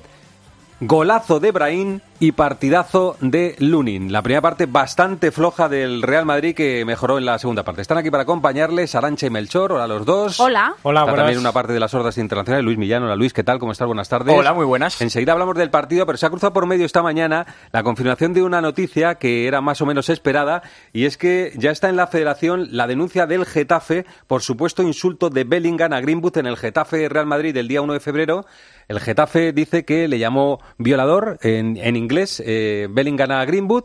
[0.87, 4.13] Golazo de Brahim y partidazo de Lunin.
[4.13, 7.81] La primera parte bastante floja del Real Madrid que mejoró en la segunda parte.
[7.81, 9.73] Están aquí para acompañarles Arancha y Melchor.
[9.73, 10.39] Hola a los dos.
[10.41, 10.75] Hola.
[10.83, 11.17] Hola, Está buenas.
[11.17, 12.67] también una parte de las hordas internacionales.
[12.67, 13.03] Luis Millán.
[13.03, 13.59] Hola Luis, ¿qué tal?
[13.59, 13.87] ¿Cómo estás?
[13.87, 14.37] Buenas tardes.
[14.37, 15.01] Hola, muy buenas.
[15.01, 18.43] Enseguida hablamos del partido, pero se ha cruzado por medio esta mañana la confirmación de
[18.43, 22.09] una noticia que era más o menos esperada y es que ya está en la
[22.09, 27.09] federación la denuncia del Getafe por supuesto insulto de Bellingham a Greenwood en el Getafe
[27.09, 28.45] Real Madrid del día 1 de febrero.
[28.89, 33.85] El Getafe dice que le llamó violador en, en inglés eh, Bellingham a Greenwood.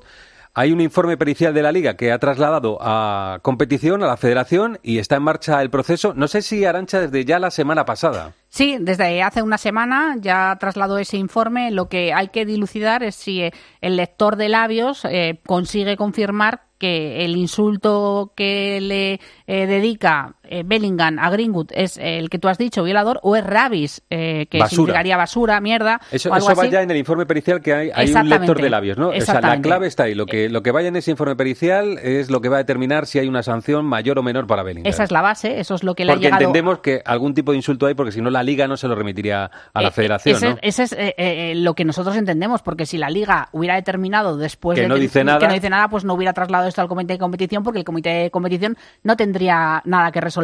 [0.56, 4.80] Hay un informe pericial de la Liga que ha trasladado a competición, a la federación,
[4.82, 6.14] y está en marcha el proceso.
[6.16, 8.34] No sé si Arancha desde ya la semana pasada.
[8.50, 11.70] Sí, desde hace una semana ya trasladó ese informe.
[11.72, 16.64] Lo que hay que dilucidar es si eh, el lector de labios eh, consigue confirmar
[16.80, 22.48] que el insulto que le eh, dedica eh, Bellingham a Greenwood es el que tú
[22.48, 24.70] has dicho, violador, o es Ravis, eh, que Basura.
[24.70, 26.02] significaría basura, mierda.
[26.12, 26.72] Eso, o algo eso va así.
[26.72, 29.10] ya en el informe pericial que hay, hay un lector de labios, ¿no?
[29.10, 30.16] O sea, la clave está ahí.
[30.16, 33.06] Lo que, lo que vaya en ese informe pericial es lo que va a determinar
[33.06, 34.90] si hay una sanción mayor o menor para Bellingham.
[34.90, 36.42] Esa es la base, eso es lo que le ha Porque llegado.
[36.44, 38.96] entendemos que algún tipo de insulto hay, porque si no la Liga no se lo
[38.96, 40.58] remitiría a la Eh, Federación, ese, ¿no?
[40.62, 44.76] ese es eh, eh, lo que nosotros entendemos, porque si la Liga hubiera determinado después
[44.76, 45.40] Que de no dice nada.
[45.40, 47.86] que no dice nada, pues no hubiera trasladado esto al comité de competición, porque el
[47.86, 50.39] comité de competición no tendría nada que resolver.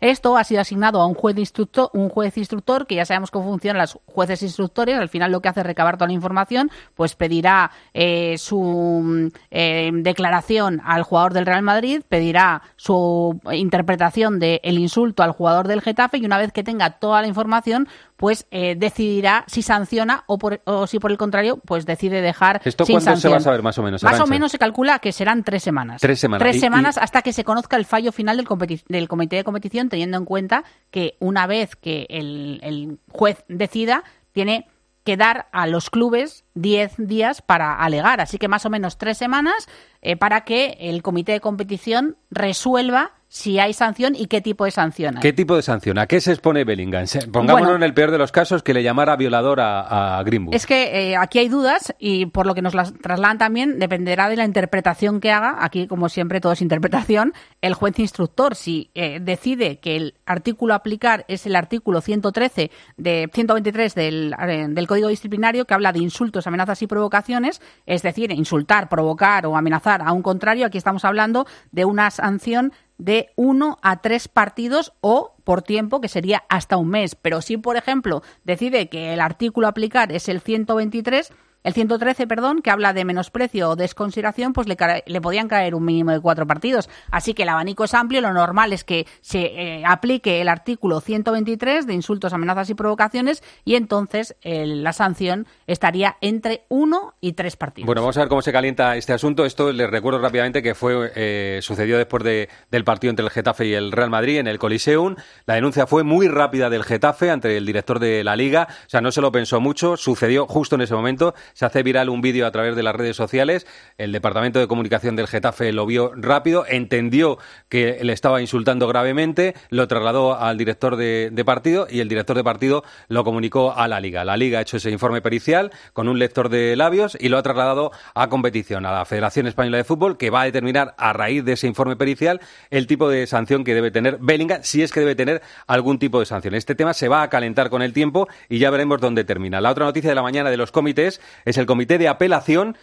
[0.00, 3.46] Esto ha sido asignado a un juez instructor, un juez instructor, que ya sabemos cómo
[3.46, 4.98] funcionan los jueces instructores.
[4.98, 9.90] Al final lo que hace es recabar toda la información, pues pedirá eh, su eh,
[9.92, 16.18] declaración al jugador del Real Madrid, pedirá su interpretación del insulto al jugador del Getafe
[16.18, 20.60] y una vez que tenga toda la información, pues eh, decidirá si sanciona o, por-
[20.64, 23.62] o si por el contrario, pues decide dejar ¿Esto sin cuándo se va a saber
[23.62, 26.00] más o menos, Más o menos se calcula que serán tres semanas.
[26.00, 26.42] Tres semanas.
[26.46, 29.88] Tres semanas y- hasta que se conozca el fallo final del, del comité de competición,
[29.88, 34.02] teniendo en cuenta que una vez que el, el juez decida,
[34.32, 34.66] tiene
[35.04, 38.20] que dar a los clubes 10 días para alegar.
[38.20, 39.68] Así que más o menos tres semanas
[40.02, 44.70] eh, para que el comité de competición resuelva si hay sanción y qué tipo de
[44.70, 45.22] sanción hay.
[45.22, 45.98] ¿Qué tipo de sanción?
[45.98, 47.04] ¿A qué se expone Bellingham?
[47.30, 47.76] Pongámonos Bueno.
[47.76, 50.54] en el peor de los casos que le llamara violador a, a Greenwood.
[50.54, 54.28] Es que eh, aquí hay dudas y por lo que nos las trasladan también dependerá
[54.28, 55.56] de la interpretación que haga.
[55.60, 57.34] Aquí, como siempre, todo es interpretación.
[57.60, 62.70] El juez instructor, si eh, decide que el artículo a aplicar es el artículo 113
[62.96, 68.02] de 123 del, eh, del Código Disciplinario que habla de insultos, amenazas y provocaciones, es
[68.02, 70.66] decir, insultar, provocar o amenazar a un contrario.
[70.66, 76.08] Aquí estamos hablando de una sanción de uno a tres partidos o por tiempo que
[76.08, 77.14] sería hasta un mes.
[77.14, 81.32] Pero si, por ejemplo, decide que el artículo a aplicar es el 123,
[81.64, 85.84] el 113, perdón, que habla de menosprecio o desconsideración, pues le, le podían caer un
[85.84, 86.88] mínimo de cuatro partidos.
[87.10, 88.20] Así que el abanico es amplio.
[88.20, 89.40] Lo normal es que se
[89.78, 95.46] eh, aplique el artículo 123 de insultos, amenazas y provocaciones y entonces el- la sanción
[95.66, 97.86] estaría entre uno y tres partidos.
[97.86, 99.44] Bueno, vamos a ver cómo se calienta este asunto.
[99.44, 103.66] Esto les recuerdo rápidamente que fue eh, sucedió después de- del partido entre el Getafe
[103.66, 105.16] y el Real Madrid en el Coliseum.
[105.46, 108.68] La denuncia fue muy rápida del Getafe ante el director de la Liga.
[108.86, 109.96] O sea, no se lo pensó mucho.
[109.96, 111.34] Sucedió justo en ese momento.
[111.54, 113.66] Se hace viral un vídeo a través de las redes sociales.
[113.96, 119.54] El departamento de comunicación del Getafe lo vio rápido, entendió que le estaba insultando gravemente,
[119.70, 124.00] lo trasladó al director de, partido y el director de partido lo comunicó a la
[124.00, 124.24] Liga.
[124.24, 127.42] La Liga ha hecho ese informe pericial con un lector de labios y lo ha
[127.42, 131.44] trasladado a competición, a la Federación Española de Fútbol, que va a determinar a raíz
[131.44, 135.00] de ese informe pericial el tipo de sanción que debe tener Bellingham, si es que
[135.00, 136.54] debe tener algún tipo de sanción.
[136.54, 139.60] Este tema se va a calentar con el tiempo y ya veremos dónde termina.
[139.60, 142.76] La otra noticia de la mañana de los comités es el comité de apelación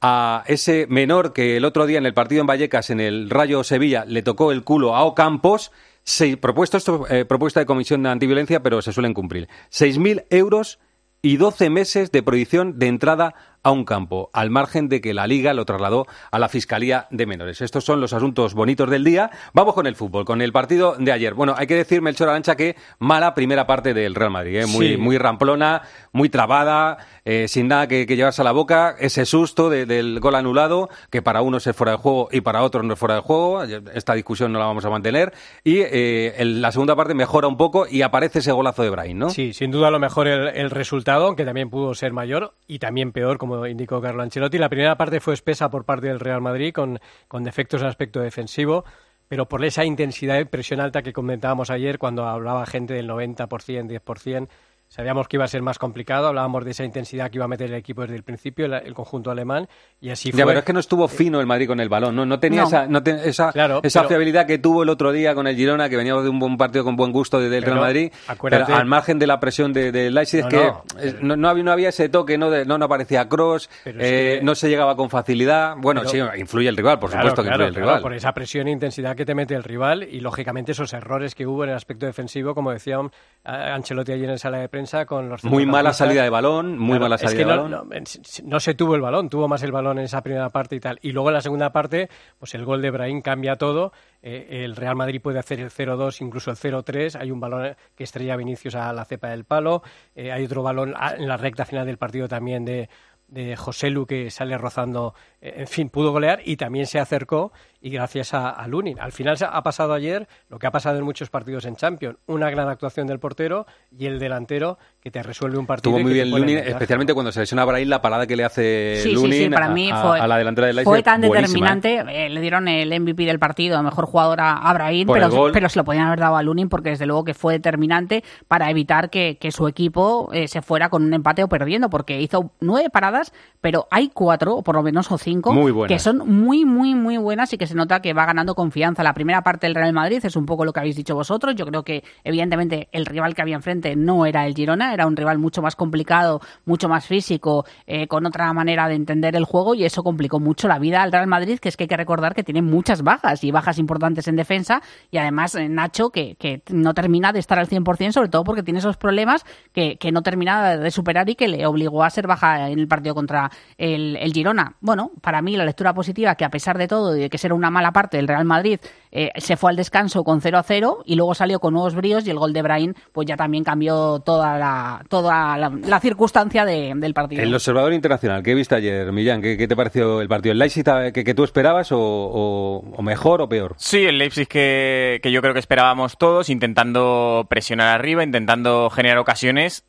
[0.00, 3.64] a ese menor que el otro día en el partido en Vallecas, en el Rayo
[3.64, 5.72] Sevilla, le tocó el culo a Ocampos.
[6.04, 9.48] Se, propuesto esto, eh, propuesta de comisión de antiviolencia, pero se suelen cumplir.
[9.70, 10.78] 6.000 euros
[11.20, 13.34] y 12 meses de prohibición de entrada
[13.68, 17.26] a un campo, al margen de que la Liga lo trasladó a la Fiscalía de
[17.26, 17.60] Menores.
[17.60, 19.30] Estos son los asuntos bonitos del día.
[19.52, 21.34] Vamos con el fútbol, con el partido de ayer.
[21.34, 24.60] Bueno, hay que decir, Melchor Arancha, que mala primera parte del Real Madrid.
[24.60, 24.66] ¿eh?
[24.66, 24.96] Muy, Sí.
[24.96, 28.96] muy ramplona, muy trabada, eh, sin nada que, que llevarse a la boca.
[28.98, 32.62] Ese susto de- del gol anulado, que para unos es fuera de juego y para
[32.62, 33.62] otros no es fuera de juego.
[33.62, 35.34] Esta discusión no la vamos a mantener.
[35.62, 39.18] Y eh, el- la segunda parte mejora un poco y aparece ese golazo de Brahim,
[39.18, 39.28] ¿no?
[39.30, 43.12] Sí, sin duda lo mejor el, el resultado, aunque también pudo ser mayor y también
[43.12, 44.58] peor, como indicó Carlo Ancelotti.
[44.58, 48.20] La primera parte fue espesa por parte del Real Madrid, con, con defectos en aspecto
[48.20, 48.84] defensivo,
[49.28, 53.46] pero por esa intensidad y presión alta que comentábamos ayer cuando hablaba gente del 90%,
[53.46, 54.48] 10%.
[54.88, 57.68] Sabíamos que iba a ser más complicado, hablábamos de esa intensidad que iba a meter
[57.68, 59.68] el equipo desde el principio, el, el conjunto alemán,
[60.00, 60.38] y así fue.
[60.38, 62.62] Ya, pero es que no estuvo fino el Madrid con el balón, no, no tenía
[62.62, 62.68] No.
[62.68, 65.56] esa, no te- esa, Claro, esa pero- fiabilidad que tuvo el otro día con el
[65.56, 68.12] Girona, que venía de un buen partido con buen gusto del Pero Real Madrid.
[68.42, 71.36] pero al margen de la presión de, de Leipzig, No, es que no, es- no,
[71.36, 74.54] no había, no había ese toque, no, de- no, aparecía cross, es eh, que- no
[74.54, 75.74] se llegaba con facilidad.
[75.76, 78.00] Bueno, Pero- sí, influye el rival, por Claro, supuesto que claro, influye el rival.
[78.02, 81.46] por esa presión e intensidad que te mete el rival y lógicamente esos errores que
[81.46, 82.98] hubo en el aspecto defensivo, como decía
[83.44, 87.16] Ancelotti ayer en sala de prensa con los Muy mala salida de balón, muy mala
[87.16, 87.90] es salida que de no, balón.
[87.90, 90.80] No, no se tuvo el balón, tuvo más el balón en esa primera parte y
[90.80, 90.98] tal.
[91.02, 93.92] Y luego en la segunda parte, pues el gol de Brahim cambia todo.
[94.22, 97.20] Eh, el Real Madrid puede hacer el 0-2, incluso el 0-3.
[97.20, 99.82] Hay un balón que estrella Vinicius a la cepa del palo.
[100.14, 102.88] Eh, hay otro balón en la recta final del partido también de,
[103.28, 105.14] de José Lu que sale rozando.
[105.40, 108.98] Eh, en fin, pudo golear y también se acercó y gracias a, a Lunin.
[108.98, 112.18] Al final se ha pasado ayer lo que ha pasado en muchos partidos en Champions.
[112.26, 113.64] Una gran actuación del portero
[113.96, 115.92] y el delantero que te resuelve un partido.
[115.92, 118.98] Estuvo muy bien Lunin, especialmente cuando se lesiona a Brahim, la parada que le hace
[119.00, 121.20] Sí, Lunin sí, para a- mí a, fue, a la delantera del fue Leipzig, tan
[121.20, 121.38] buenísima,
[121.72, 121.74] ¿eh?
[121.76, 122.24] determinante.
[122.26, 125.68] eh, le dieron el MVP del partido, a mejor jugador a, a Brahim, pero, pero
[125.68, 129.08] se lo podían haber dado a Lunin porque desde luego que fue determinante para evitar
[129.08, 132.90] que, que su equipo eh, se fuera con un empate o perdiendo, porque hizo nueve
[132.90, 135.94] paradas, pero hay cuatro, o por lo menos o Muy buenas.
[135.94, 139.02] que son muy, muy, muy buenas y que se nota que va ganando confianza.
[139.02, 141.54] La primera parte del Real Madrid es un poco lo que habéis dicho vosotros.
[141.54, 145.16] Yo creo que, evidentemente, el rival que había enfrente no era el Girona, era un
[145.16, 149.74] rival mucho más complicado, mucho más físico, eh, con otra manera de entender el juego
[149.74, 152.34] y eso complicó mucho la vida al Real Madrid, que es que hay que recordar
[152.34, 156.62] que tiene muchas bajas y bajas importantes en defensa y además eh, Nacho que, que
[156.70, 160.22] no termina de estar al 100%, sobre todo porque tiene esos problemas que, que no
[160.22, 164.16] termina de superar y que le obligó a ser baja en el partido contra el,
[164.16, 164.76] el Girona.
[164.80, 167.52] Bueno, para mí la lectura positiva que a pesar de todo y de que ser
[167.52, 168.78] una mala parte del Real Madrid
[169.10, 172.26] eh, se fue al descanso con 0 a 0 y luego salió con nuevos bríos
[172.26, 176.64] y el gol de Brahim pues ya también cambió toda la, toda la, la circunstancia
[176.64, 177.42] de- del partido.
[177.42, 179.40] El observador internacional, ¿qué viste ayer, Millán?
[179.42, 180.52] ¿Qué, qué te pareció el partido?
[180.52, 183.74] ¿El Leipzig que, que tú esperabas o, o- o mejor o peor?
[183.78, 189.18] Sí, el Leipzig que, que yo creo que esperábamos todos, intentando presionar arriba, intentando generar
[189.18, 189.84] ocasiones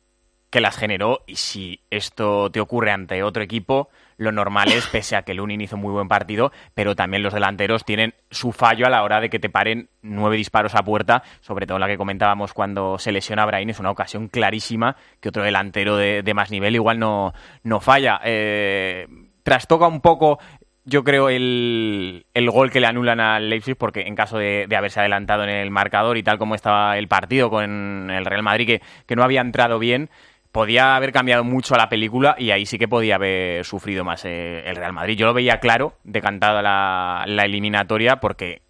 [0.50, 1.20] que las generó.
[1.26, 3.88] Y si esto te ocurre ante otro equipo,
[4.20, 7.86] lo normal es, pese a que Lunin hizo muy buen partido, pero también los delanteros
[7.86, 11.66] tienen su fallo a la hora de que te paren nueve disparos a puerta, sobre
[11.66, 15.42] todo la que comentábamos cuando se lesiona a Brahim, es una ocasión clarísima que otro
[15.42, 18.20] delantero de, de más nivel igual no, no falla.
[18.22, 19.06] Eh,
[19.42, 20.38] trastoca un poco
[20.84, 24.76] yo creo, el, el gol que le anulan al Leipzig, porque en caso de, de
[24.76, 28.66] haberse adelantado en el marcador y tal como estaba el partido con el Real Madrid,
[28.66, 30.10] que, que no había entrado bien,
[30.52, 34.24] podía haber cambiado mucho a la película y ahí sí que podía haber sufrido más
[34.24, 35.16] eh, el Real Madrid.
[35.16, 38.62] Yo lo veía claro, decantada la, la eliminatoria, porque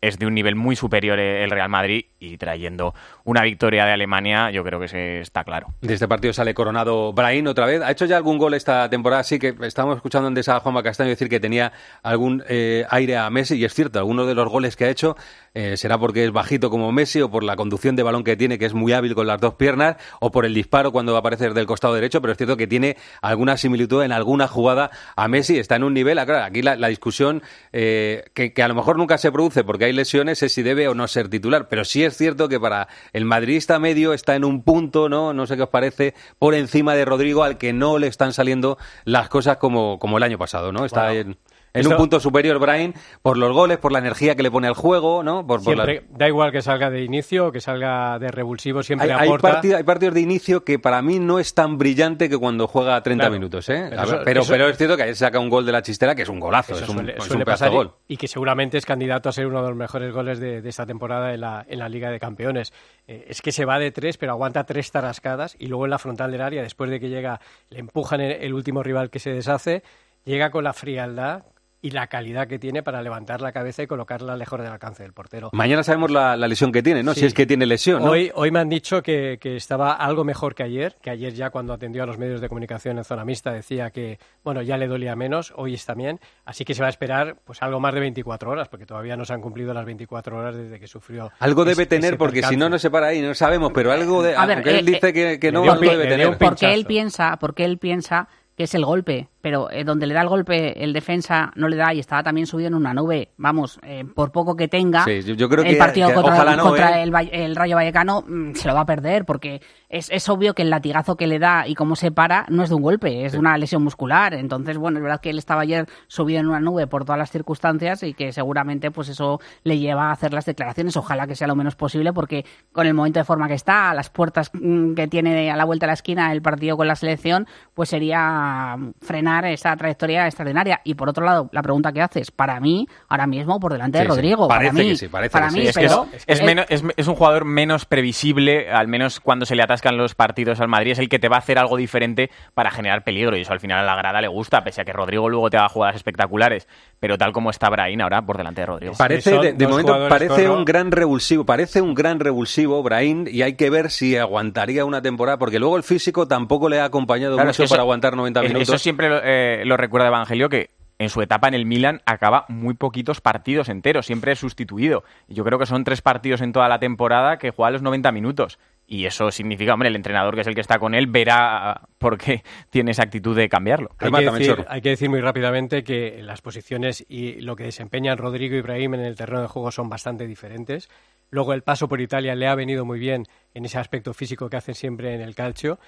[0.00, 4.50] es de un nivel muy superior el Real Madrid y trayendo una victoria de Alemania,
[4.50, 5.68] yo creo que se está claro.
[5.80, 7.82] De este partido sale coronado Brahim otra vez.
[7.82, 9.22] ¿Ha hecho ya algún gol esta temporada?
[9.22, 13.28] Sí, que estábamos escuchando antes a Juanma Castaño decir que tenía algún eh, aire a
[13.30, 15.16] Messi y es cierto, algunos de los goles que ha hecho
[15.54, 18.58] eh, será porque es bajito como Messi o por la conducción de balón que tiene,
[18.58, 21.20] que es muy hábil con las dos piernas, o por el disparo cuando va a
[21.20, 25.28] aparecer del costado derecho, pero es cierto que tiene alguna similitud en alguna jugada a
[25.28, 25.58] Messi.
[25.58, 27.42] Está en un nivel, ah, claro, aquí la, discusión
[27.72, 30.88] eh, que, que a lo mejor nunca se produce porque hay lesiones es si debe
[30.88, 34.44] o no ser titular, pero sí es cierto que para el madridista medio está en
[34.44, 35.32] un punto, ¿no?
[35.32, 38.78] No sé qué os parece, por encima de Rodrigo al que no le están saliendo
[39.04, 40.84] las cosas como, como el año pasado, ¿no?
[40.84, 41.36] Está en
[41.72, 44.74] en un punto superior Brian por los goles, por la energía que le pone al
[44.74, 45.46] juego, ¿no?
[45.46, 49.26] Por, siempre, Da igual que salga de inicio o que salga de revulsivo, siempre hay,
[49.26, 49.60] aporta.
[49.76, 53.30] Hay, partidos de inicio que para mí no es tan brillante que cuando juega 30
[53.30, 53.90] minutos, ¿eh?
[54.24, 56.40] Pero, pero, es cierto que ayer saca un gol de la chistera que es un
[56.40, 57.92] golazo, es un, es gol.
[58.08, 61.32] Y, que seguramente es candidato a ser uno de los mejores goles de, esta temporada
[61.32, 62.72] en la, en la Liga de Campeones.
[63.06, 65.98] Eh, es que se va de tres, pero aguanta tres tarascadas y luego en la
[65.98, 67.40] frontal del área, después de que llega,
[67.70, 69.82] le empujan el último rival que se deshace,
[70.24, 71.44] llega con la frialdad
[71.82, 75.12] y la calidad que tiene para levantar la cabeza y colocarla lejos del alcance del
[75.12, 75.50] portero.
[75.52, 77.14] Mañana sabemos la, lesión que tiene, ¿no?
[77.14, 78.10] Si es que tiene lesión, ¿no?
[78.10, 81.50] Hoy, hoy me han dicho que, que, estaba algo mejor que ayer, que ayer ya
[81.50, 84.88] cuando atendió a los medios de comunicación en zona mixta decía que, bueno, ya le
[84.88, 88.00] dolía menos, hoy está bien, así que se va a esperar pues algo más de
[88.00, 91.30] 24 horas, porque todavía no se han cumplido las 24 horas desde que sufrió.
[91.38, 94.36] Algo debe tener, porque si no, no se para ahí, no sabemos, pero algo de...
[94.36, 96.36] A ver, él eh, dice que, que no, algo debe tener.
[96.36, 100.22] Porque él piensa, porque él piensa que es el golpe, pero eh, donde le da
[100.22, 103.30] el golpe el defensa no le da y estaba también subido en una nube.
[103.36, 108.24] Vamos, eh, por poco que tenga yo, creo el partido contra, el, el, Rayo Vallecano
[108.26, 111.38] mm, se lo va a perder porque es, es, obvio que el latigazo que le
[111.38, 114.34] da y cómo se para no es de un golpe, es de una lesión muscular.
[114.34, 117.30] Entonces, bueno, es verdad que él estaba ayer subido en una nube por todas las
[117.30, 120.96] circunstancias y que seguramente pues eso le lleva a hacer las declaraciones.
[120.96, 123.94] Ojalá que sea lo menos posible porque con el momento de forma que está, a
[123.94, 126.94] las puertas mm, que tiene a la vuelta de la esquina el partido con la
[126.94, 130.80] selección, pues sería frenar esa trayectoria extraordinaria.
[130.84, 134.04] Y por otro lado, la pregunta que haces, para mí, ahora mismo por delante de
[134.04, 134.48] Rodrigo.
[134.48, 135.68] Parece para que mí, sí, parece para que mí, sí.
[135.68, 139.96] Es, que es, menos, es, un jugador menos previsible, al menos cuando se le atascan
[139.96, 143.04] los partidos al Madrid, es el que te va a hacer algo diferente para generar
[143.04, 143.36] peligro.
[143.36, 145.56] Y eso al final a la grada le gusta, pese a que Rodrigo luego te
[145.56, 146.66] haga jugadas espectaculares.
[146.98, 148.94] Pero tal como está Brahim ahora por delante de Rodrigo.
[148.98, 153.70] Parece, de, momento, parece un gran revulsivo, parece un gran revulsivo Brahim y hay que
[153.70, 157.82] ver si aguantaría una temporada, porque luego el físico tampoco le ha acompañado mucho para
[157.82, 158.62] aguantar 90 minutos.
[158.62, 162.74] Eso siempre eh, lo recuerda Evangelio, que en su etapa en el Milan acaba muy
[162.74, 165.02] poquitos partidos enteros, siempre es sustituido.
[165.28, 168.58] Yo creo que son tres partidos en toda la temporada que juega los 90 minutos.
[168.86, 172.18] Y eso significa, hombre, el entrenador que es el que está con él verá por
[172.18, 173.90] qué tiene esa actitud de cambiarlo.
[173.98, 178.18] Hay que, decir, hay que decir muy rápidamente que las posiciones y lo que desempeñan
[178.18, 180.90] Rodrigo y Ibrahim en el terreno de juego son bastante diferentes.
[181.30, 184.56] Luego el paso por Italia le ha venido muy bien en ese aspecto físico que
[184.56, 185.78] hacen siempre en el calcio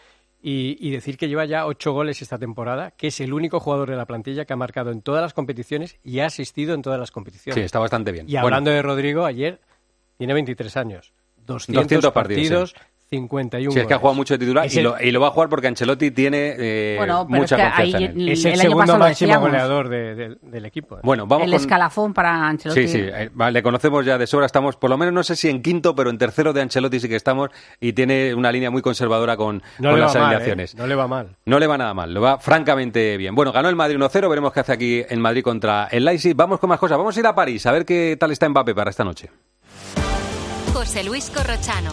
[0.44, 3.96] y, decir que lleva ya ocho goles esta temporada, que es el único jugador de
[3.96, 7.12] la plantilla que ha marcado en todas las competiciones y ha asistido en todas las
[7.12, 7.54] competiciones.
[7.54, 8.28] Sí, está bastante bien.
[8.28, 9.60] Y hablando de Rodrigo, ayer
[10.18, 11.12] tiene 23 años,
[11.46, 12.74] 200, partidos,
[13.12, 15.30] 51 Sí, es que ha jugado mucho de titular y, lo, y, lo, va a
[15.32, 18.28] jugar porque Ancelotti tiene eh, bueno, mucha es confianza en él.
[18.30, 20.96] Es el, segundo máximo goleador de, de, del equipo.
[20.96, 21.00] ¿eh?
[21.02, 22.88] Bueno, vamos el escalafón para Ancelotti.
[22.88, 24.46] Sí, sí, eh, le conocemos ya de sobra.
[24.46, 27.08] Estamos, por lo menos, no sé si en quinto, pero en tercero de Ancelotti sí
[27.08, 27.50] que estamos
[27.80, 30.72] y tiene una línea muy conservadora con, no con las mal, alineaciones.
[30.72, 30.78] ¿eh?
[30.78, 31.36] No le va mal.
[31.44, 33.34] No le va nada mal, lo va francamente bien.
[33.34, 36.34] Bueno, ganó el Madrid 1-0, veremos qué hace aquí en Madrid contra el Leipzig.
[36.34, 36.96] Vamos con más cosas.
[36.96, 39.28] Vamos a ir a París a ver qué tal está Mbappé para esta noche.
[40.72, 41.92] José Luis Corrochano.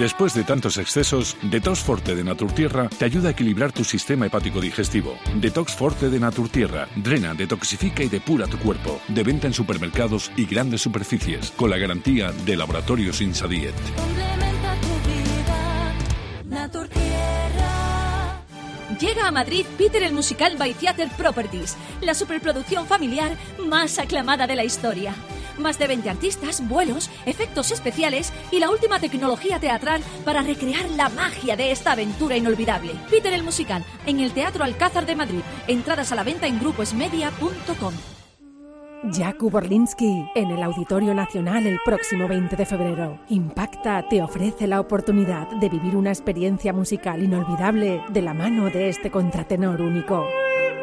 [0.00, 4.58] Después de tantos excesos, Detox Forte de Naturtierra te ayuda a equilibrar tu sistema hepático
[4.58, 5.18] digestivo.
[5.34, 8.98] Detox Forte de Naturtierra drena, detoxifica y depura tu cuerpo.
[9.08, 13.74] De venta en supermercados y grandes superficies, con la garantía de Laboratorios Insadiet.
[18.98, 23.36] Llega a Madrid Peter el musical by Theater Properties, la superproducción familiar
[23.66, 25.14] más aclamada de la historia.
[25.60, 31.08] Más de 20 artistas, vuelos, efectos especiales y la última tecnología teatral para recrear la
[31.10, 32.94] magia de esta aventura inolvidable.
[33.10, 35.42] Peter el musical en el Teatro Alcázar de Madrid.
[35.68, 37.94] Entradas a la venta en gruposmedia.com.
[39.12, 43.18] Jakub Orlinsky en el Auditorio Nacional el próximo 20 de febrero.
[43.28, 48.90] Impacta te ofrece la oportunidad de vivir una experiencia musical inolvidable de la mano de
[48.90, 50.26] este contratenor único.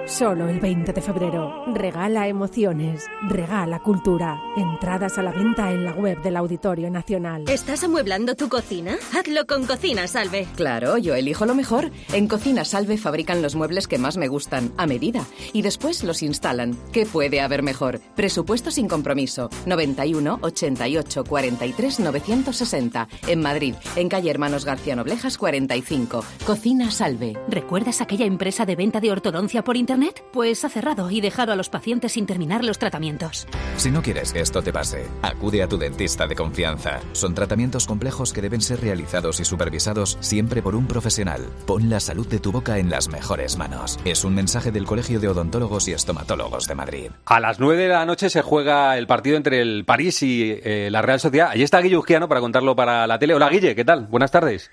[0.07, 1.65] Solo el 20 de febrero.
[1.73, 4.41] Regala emociones, regala cultura.
[4.55, 7.43] Entradas a la venta en la web del Auditorio Nacional.
[7.49, 8.95] ¿Estás amueblando tu cocina?
[9.13, 10.47] Hazlo con Cocina Salve.
[10.55, 11.91] Claro, yo elijo lo mejor.
[12.13, 16.23] En Cocina Salve fabrican los muebles que más me gustan, a medida, y después los
[16.23, 16.77] instalan.
[16.93, 17.99] ¿Qué puede haber mejor?
[18.15, 19.49] Presupuesto sin compromiso.
[19.65, 23.09] 91 88 43 960.
[23.27, 26.23] En Madrid, en calle Hermanos García Noblejas 45.
[26.45, 27.37] Cocina Salve.
[27.49, 29.96] ¿Recuerdas aquella empresa de venta de ortodoncia por internet?
[30.31, 33.47] Pues ha cerrado y dejado a los pacientes sin terminar los tratamientos.
[33.77, 36.99] Si no quieres que esto te pase, acude a tu dentista de confianza.
[37.13, 41.41] Son tratamientos complejos que deben ser realizados y supervisados siempre por un profesional.
[41.65, 43.99] Pon la salud de tu boca en las mejores manos.
[44.05, 47.11] Es un mensaje del Colegio de Odontólogos y Estomatólogos de Madrid.
[47.25, 50.89] A las 9 de la noche se juega el partido entre el París y eh,
[50.91, 51.49] la Real Sociedad.
[51.49, 53.33] Allí está Guille Ujiano para contarlo para la tele.
[53.33, 54.07] Hola Guille, ¿qué tal?
[54.07, 54.69] Buenas tardes.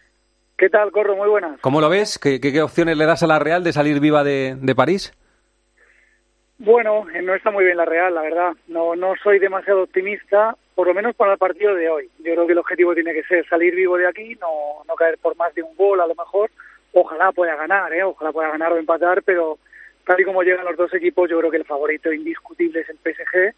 [0.56, 1.16] ¿Qué tal, Corro?
[1.16, 1.60] Muy buenas.
[1.60, 2.18] ¿Cómo lo ves?
[2.18, 5.12] ¿Qué, qué, qué opciones le das a la Real de salir viva de, de París?
[6.58, 8.52] Bueno, eh, no está muy bien la Real, la verdad.
[8.68, 12.08] No, no soy demasiado optimista, por lo menos para el partido de hoy.
[12.18, 15.18] Yo creo que el objetivo tiene que ser salir vivo de aquí, no, no caer
[15.18, 16.50] por más de un gol a lo mejor.
[16.92, 18.04] Ojalá pueda ganar, ¿eh?
[18.04, 19.58] ojalá pueda ganar o empatar, pero
[20.06, 22.98] tal y como llegan los dos equipos, yo creo que el favorito indiscutible es el
[22.98, 23.54] PSG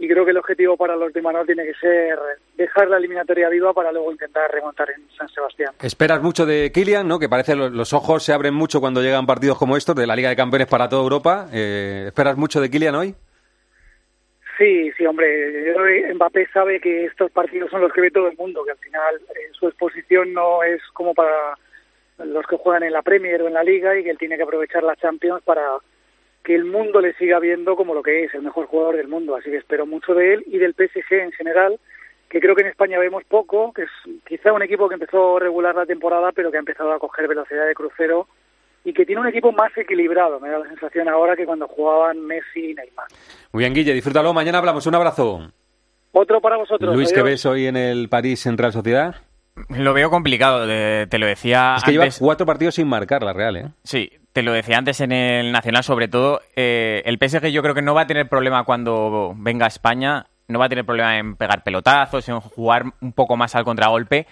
[0.00, 2.18] y creo que el objetivo para los de Manuel tiene que ser
[2.56, 5.74] dejar la eliminatoria viva para luego intentar remontar en San Sebastián.
[5.82, 7.18] Esperas mucho de Kylian, ¿no?
[7.18, 10.16] Que parece los, los ojos se abren mucho cuando llegan partidos como estos de la
[10.16, 11.48] Liga de Campeones para toda Europa.
[11.52, 13.14] Eh, ¿Esperas mucho de Kylian hoy?
[14.56, 15.66] Sí, sí, hombre.
[15.66, 18.64] Yo creo que Mbappé sabe que estos partidos son los que ve todo el mundo,
[18.64, 21.58] que al final eh, su exposición no es como para
[22.24, 24.44] los que juegan en la Premier o en la Liga y que él tiene que
[24.44, 25.62] aprovechar la Champions para
[26.44, 29.36] que el mundo le siga viendo como lo que es, el mejor jugador del mundo.
[29.36, 31.78] Así que espero mucho de él y del PSG en general,
[32.28, 33.90] que creo que en España vemos poco, que es
[34.26, 37.66] quizá un equipo que empezó regular la temporada, pero que ha empezado a coger velocidad
[37.66, 38.26] de crucero
[38.84, 40.40] y que tiene un equipo más equilibrado.
[40.40, 43.06] Me da la sensación ahora que cuando jugaban Messi y Neymar.
[43.52, 44.32] Muy bien, Guille, disfrútalo.
[44.32, 44.86] Mañana hablamos.
[44.86, 45.40] Un abrazo.
[46.12, 46.94] Otro para vosotros.
[46.94, 47.12] Luis.
[47.12, 49.16] ¿qué ves hoy en el París en Real Sociedad?
[49.68, 52.14] Lo veo complicado, de- te lo decía Es que antes.
[52.18, 53.64] lleva cuatro partidos sin marcar la Real, ¿eh?
[53.84, 54.10] Sí,
[54.40, 56.40] te lo decía antes en el Nacional, sobre todo.
[56.56, 60.28] eh, el PSG yo creo que no va a tener problema cuando venga a España,
[60.48, 64.26] no va a tener problema en pegar pelotazos, en jugar un poco más al contragolpe,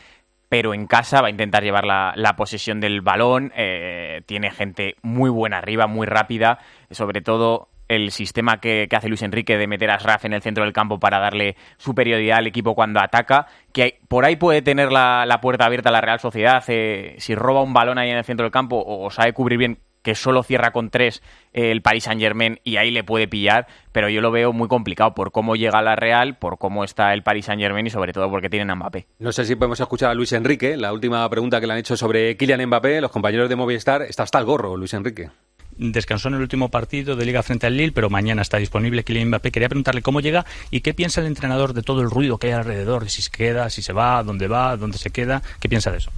[0.48, 3.52] pero en casa va a intentar llevar la, la posesión del balón.
[3.54, 6.58] eh, tiene gente muy buena arriba, muy rápida,
[6.90, 10.64] sobre todo el sistema que, hace Luis Enrique de meter a Asraf en el centro
[10.64, 15.26] del campo para darle superioridad al equipo cuando ataca, que por ahí puede tener la,
[15.26, 18.44] la puerta abierta la Real Sociedad, eh, si roba un balón ahí en el centro
[18.44, 19.78] del campo o sabe cubrir bien
[20.08, 21.20] que solo cierra con tres
[21.52, 24.66] eh, el Paris Saint Germain y ahí le puede pillar, pero yo lo veo muy
[24.66, 28.14] complicado por cómo llega la Real, por cómo está el Paris Saint Germain y sobre
[28.14, 29.06] todo porque tienen a Mbappé.
[29.18, 31.94] No sé si podemos escuchar a Luis Enrique, la última pregunta que le han hecho
[31.94, 35.28] sobre Kylian Mbappé, los compañeros de Movistar, está hasta el gorro Luis Enrique.
[35.76, 39.28] descansó en el último partido de Liga frente al Lille, pero mañana está disponible Kylian
[39.28, 39.52] Mbappé.
[39.52, 42.54] Quería preguntarle cómo llega y qué piensa el entrenador de todo el ruido que hay
[42.54, 45.42] alrededor, de si se queda, si se va, dónde va, dónde se queda.
[45.60, 46.10] ¿Qué piensa de eso?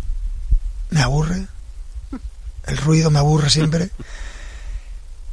[0.90, 1.46] me aburre.
[2.66, 3.90] El ruido me aburre siempre.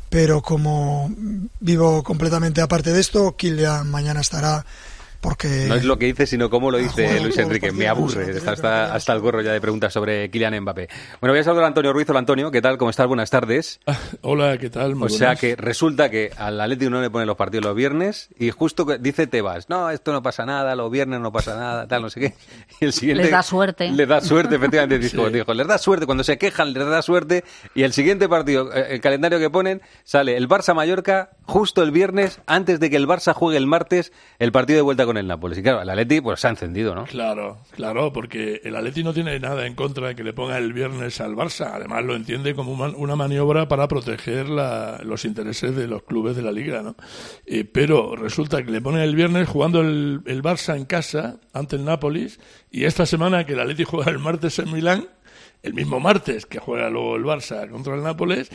[0.10, 1.12] Pero como
[1.60, 4.66] vivo completamente aparte de esto, Kylian mañana estará
[5.22, 7.72] porque No es lo que dice, sino cómo lo dice jugado Luis Enrique.
[7.72, 10.88] Me aburre, está hasta, hasta el gorro ya de preguntas sobre Kylian Mbappé.
[11.20, 12.10] Bueno, voy a saludar a Antonio Ruiz.
[12.10, 12.78] Hola Antonio, ¿qué tal?
[12.78, 13.08] ¿Cómo estás?
[13.08, 13.80] Buenas tardes.
[14.22, 14.96] Hola, ¿qué tal?
[14.96, 15.40] Muy O sea buenas.
[15.42, 18.98] que resulta que al Atlético no le ponen los partidos los viernes y justo que
[18.98, 22.20] dice Tebas, no, esto no pasa nada, los viernes no pasa nada, tal, no sé
[22.20, 22.34] qué.
[22.80, 23.24] Y el siguiente...
[23.24, 23.90] Les da suerte.
[23.92, 27.44] Les da suerte, efectivamente, dijo, dijo, les da suerte, cuando se quejan les da suerte
[27.74, 32.40] y el siguiente partido, eh, el calendario que ponen, sale el Barça-Mallorca justo el viernes
[32.46, 35.58] antes de que el Barça juegue el martes el partido de vuelta con el Nápoles.
[35.58, 37.06] Y claro, el Atleti pues se ha encendido, ¿no?
[37.06, 40.72] Claro, claro, porque el Atleti no tiene nada en contra de que le ponga el
[40.74, 41.72] viernes al Barça.
[41.74, 46.36] Además, lo entiende como una- una maniobra para proteger la- los intereses de los clubes
[46.36, 46.96] de la liga, ¿no?
[47.46, 51.76] Eh, pero resulta que le ponen el viernes jugando el, el Barça en casa ante
[51.78, 52.40] el Nápoles
[52.70, 55.08] y esta semana que el Atleti juega el martes en Milán.
[55.64, 58.50] El mismo martes que juega luego el Barça contra el Nápoles,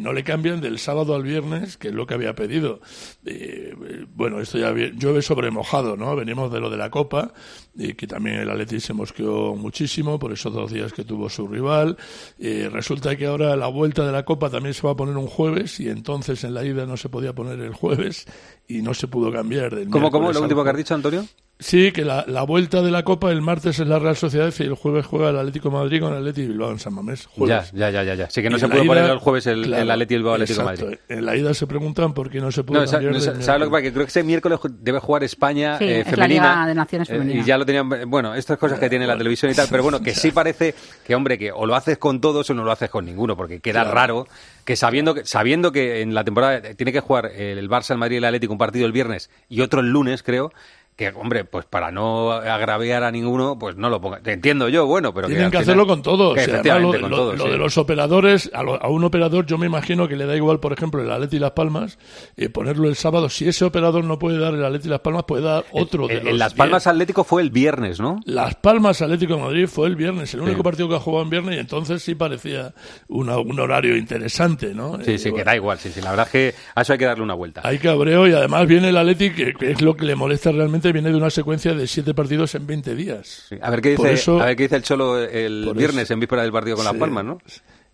[0.00, 2.80] no le cambian del sábado al viernes, que es lo que había pedido.
[3.24, 3.74] Eh,
[4.14, 6.16] bueno, esto ya llueve sobre mojado, ¿no?
[6.16, 7.32] Venimos de lo de la Copa,
[7.74, 11.46] y que también el Atleti se mosqueó muchísimo por esos dos días que tuvo su
[11.46, 11.96] rival.
[12.38, 15.26] Eh, resulta que ahora la vuelta de la Copa también se va a poner un
[15.26, 18.26] jueves y entonces en la ida no se podía poner el jueves
[18.66, 19.74] y no se pudo cambiar.
[19.74, 20.32] Del ¿Cómo, cómo?
[20.32, 21.24] ¿Lo último que has dicho, Antonio?
[21.60, 24.62] Sí, que la, la, vuelta de la Copa el martes es la Real Sociedad y
[24.62, 27.28] el jueves juega el Atlético de Madrid con el Atlético Bilbao en San Mamés.
[27.36, 28.30] Ya, ya, ya, ya.
[28.30, 30.98] Sí que no se puede poner el jueves el, el Atlético Bilbao Atlético Madrid.
[31.08, 33.66] En la ida se preguntan por qué no se puede no, cambiar no, ¿Sabes lo
[33.66, 33.82] que pasa?
[33.82, 36.42] Que creo que ese miércoles debe jugar España sí, eh, es femenina.
[36.42, 37.40] La Liga de Naciones eh, femenina.
[37.40, 38.10] y ya lo tenían...
[38.10, 41.14] Bueno, estas cosas que tiene la televisión y tal, pero bueno, que sí parece que,
[41.14, 43.80] hombre, que o lo haces con todos o no lo haces con ninguno, porque queda
[43.82, 43.94] Claro.
[43.94, 44.26] raro
[44.64, 48.16] que sabiendo que sabiendo que en la temporada tiene que jugar el Barça, el Madrid
[48.16, 50.52] y el Atlético un partido el viernes y otro el lunes, creo,
[51.00, 54.20] que, hombre, pues para no agraviar a ninguno, pues no lo ponga.
[54.20, 56.34] Te entiendo yo, bueno, pero Tienen que hacerlo con todos.
[56.34, 57.50] que O sea, efectivamente, además, con lo, todos, lo sí.
[57.52, 60.60] de los operadores, a, lo- a un operador yo me imagino que le da igual,
[60.60, 61.98] por ejemplo, el Atleti y Las Palmas,
[62.36, 63.28] eh, ponerlo el sábado.
[63.30, 66.18] Si ese operador no puede dar el Atleti y Las Palmas, puede dar otro de
[66.18, 66.58] En- los Las diez.
[66.58, 68.20] Palmas Atlético fue el viernes, ¿no?
[68.26, 70.62] Las Palmas Atlético de Madrid fue el viernes, el único Sí.
[70.64, 72.74] partido que ha jugado en viernes y entonces sí parecía
[73.08, 74.98] una- un horario interesante, ¿no?
[75.02, 75.78] Sí, Eh, sí, que da igual.
[75.78, 77.62] Sí, sí, la verdad es que a eso hay que darle una vuelta.
[77.64, 80.89] Hay cabreo y además viene el Atleti, que, que es lo que le molesta realmente,
[80.92, 83.48] viene de una secuencia de siete partidos en 20 días.
[83.60, 86.20] A ver qué dice, eso- a ver qué dice el Cholo el viernes eso- en
[86.20, 86.98] víspera del partido con Las Sí.
[87.00, 87.38] Palmas, ¿no?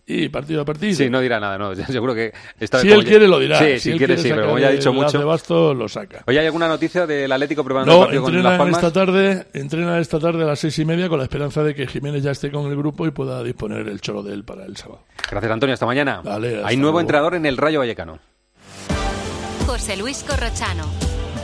[0.09, 0.95] Y partido a partido.
[0.95, 1.75] Sí, no dirá nada, no.
[1.85, 3.59] Seguro que está Si él ya- quiere lo dirá.
[3.59, 5.27] Sí, si si él quiere, sí, pero como ya ha dicho el de mucho.
[5.27, 6.23] basto, lo saca.
[6.27, 8.83] Oye, ¿hay alguna noticia del Atlético preparando el No, partido con Las entrena Palmas?
[8.83, 11.87] esta tarde, entrena esta tarde a las seis y media con la esperanza de que
[11.87, 14.77] Jiménez ya esté con el grupo y pueda disponer el cholo de él para el
[14.77, 15.01] sábado.
[15.29, 15.73] Gracias, Antonio.
[15.73, 16.21] Hasta mañana.
[16.23, 17.01] Vale, hasta Hay nuevo luego.
[17.01, 18.19] entrenador en el Rayo Vallecano.
[19.65, 20.85] José Luis Corrochano.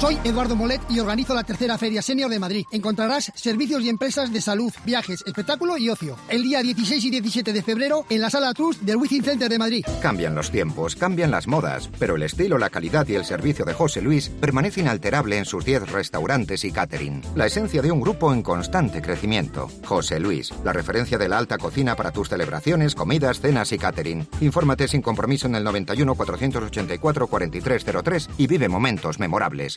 [0.00, 2.64] Soy Eduardo Molet y organizo la tercera Feria Senior de Madrid.
[2.70, 6.16] Encontrarás servicios y empresas de salud, viajes, espectáculo y ocio.
[6.28, 9.58] El día 16 y 17 de febrero en la Sala Trust del Wizzing Center de
[9.58, 9.84] Madrid.
[10.00, 13.74] Cambian los tiempos, cambian las modas, pero el estilo, la calidad y el servicio de
[13.74, 17.20] José Luis permanece inalterable en sus 10 restaurantes y catering.
[17.34, 19.68] La esencia de un grupo en constante crecimiento.
[19.84, 24.28] José Luis, la referencia de la alta cocina para tus celebraciones, comidas, cenas y catering.
[24.40, 29.76] Infórmate sin compromiso en el 91 484 4303 y vive momentos memorables.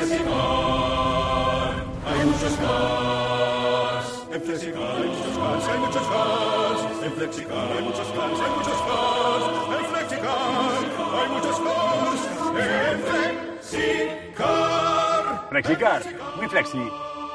[0.00, 0.08] Hay
[2.24, 4.06] muchos cars.
[4.32, 6.80] En Flexicar hay muchos cars, hay muchos cars.
[7.04, 9.44] En Flexicar hay muchos cars, hay muchos cars.
[9.78, 10.38] En Flexicar
[11.20, 12.20] hay muchos cars.
[12.56, 12.98] En
[13.60, 14.70] Flexicar.
[15.50, 16.00] Flexicar,
[16.36, 16.82] muy flexi,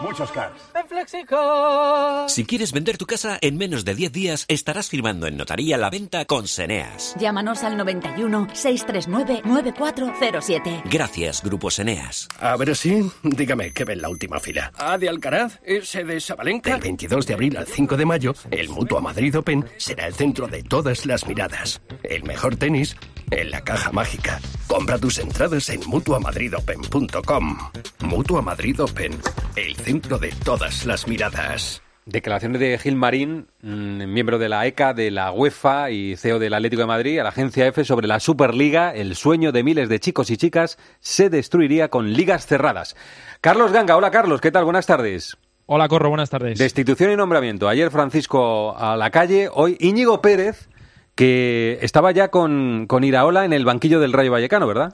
[0.02, 0.62] muchos cars.
[0.74, 2.30] En Flexicar.
[2.30, 5.90] Si quieres vender tu casa en menos de 10 días, estarás firmando en notaría la
[5.90, 7.16] venta con Seneas.
[7.20, 10.84] Llámanos al 91 639 9407.
[10.86, 12.28] Gracias, Grupo Seneas.
[12.40, 14.72] A ver si, dígame, ¿qué ve en la última fila?
[14.78, 15.60] ¿A de Alcaraz?
[15.64, 16.72] ¿Ese de Sabalenka?
[16.72, 20.48] Del 22 de abril al 5 de mayo, el Mutua Madrid Open será el centro
[20.48, 21.82] de todas las miradas.
[22.04, 22.96] El mejor tenis
[23.32, 24.40] en la caja mágica.
[24.68, 27.58] Compra tus entradas en mutuamadridopen.com.
[28.02, 29.20] Mutua Madrid Open,
[29.56, 31.82] el centro de todas las miradas.
[32.08, 36.54] Declaraciones de Gil Marín, mm, miembro de la ECA, de la UEFA y CEO del
[36.54, 38.94] Atlético de Madrid, a la agencia EFE sobre la Superliga.
[38.94, 42.96] El sueño de miles de chicos y chicas se destruiría con ligas cerradas.
[43.42, 44.66] Carlos Ganga, hola Carlos, ¿qué tal?
[44.66, 45.36] Buenas tardes.
[45.66, 46.60] Hola, Corro, buenas tardes.
[46.60, 47.68] Destitución y nombramiento.
[47.68, 50.70] Ayer Francisco a la calle, hoy Íñigo Pérez,
[51.16, 54.94] que estaba ya con, con Iraola en el banquillo del Rayo Vallecano, ¿verdad?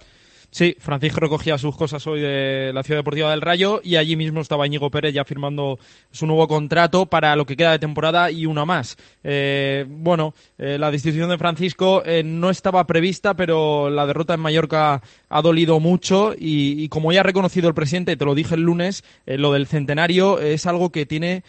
[0.53, 4.41] Sí, Francisco recogía sus cosas hoy de la Ciudad Deportiva del Rayo y allí mismo
[4.41, 5.79] estaba Íñigo Pérez ya firmando
[6.11, 8.97] su nuevo contrato para lo que queda de temporada y una más.
[9.23, 14.41] Eh, bueno, eh, la destitución de Francisco eh, no estaba prevista, pero la derrota en
[14.41, 18.55] Mallorca ha dolido mucho y, y como ya ha reconocido el presidente, te lo dije
[18.55, 21.43] el lunes, eh, lo del centenario es algo que tiene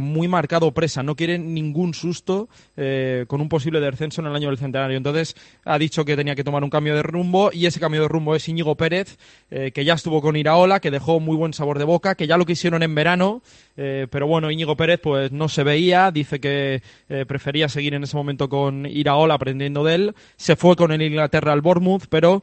[0.00, 1.04] muy marcado presa.
[1.04, 4.96] No quiere ningún susto con un posible descenso en el año del centenario.
[4.96, 8.08] Entonces ha dicho que tenía que tomar un cambio de rumbo y ese cambio de
[8.08, 9.18] rumbo es es Íñigo Pérez,
[9.50, 12.36] eh, que ya estuvo con Iraola, que dejó muy buen sabor de boca, que ya
[12.36, 13.42] lo quisieron en verano,
[13.76, 18.04] eh, pero bueno, Íñigo Pérez pues no se veía, dice que eh, prefería seguir en
[18.04, 22.42] ese momento con Iraola aprendiendo de él, se fue con el Inglaterra al Bournemouth, pero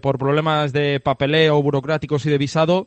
[0.00, 2.86] por problemas de papeleo burocráticos y de visado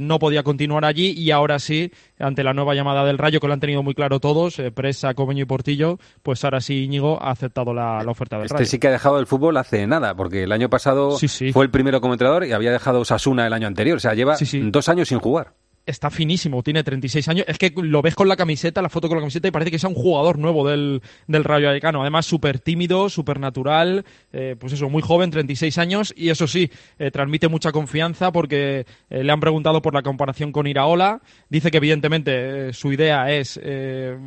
[0.00, 3.52] no podía continuar allí y ahora sí, ante la nueva llamada del Rayo que lo
[3.52, 7.72] han tenido muy claro todos, Presa, Comeño y Portillo, pues ahora sí Íñigo ha aceptado
[7.74, 8.66] la, oferta del este Rayo.
[8.66, 11.16] sí que ha dejado el fútbol hace nada, porque el año pasado
[11.52, 13.96] fue el primero como entrenador y había dejado Sasuna el año anterior.
[13.96, 14.36] O sea, lleva
[14.70, 15.54] dos años sin jugar
[15.86, 17.44] está finísimo, tiene 36 años.
[17.48, 19.78] Es que lo ves con la camiseta, la foto con la camiseta, y parece que
[19.78, 22.02] sea un jugador nuevo del, del Rayo Vallecano.
[22.02, 26.70] Además, súper tímido, súper natural, eh, pues eso, muy joven, 36 años, y eso sí,
[26.98, 31.20] eh, transmite mucha confianza porque eh, le han preguntado por la comparación con Iraola.
[31.48, 33.60] Dice que, evidentemente, su idea es,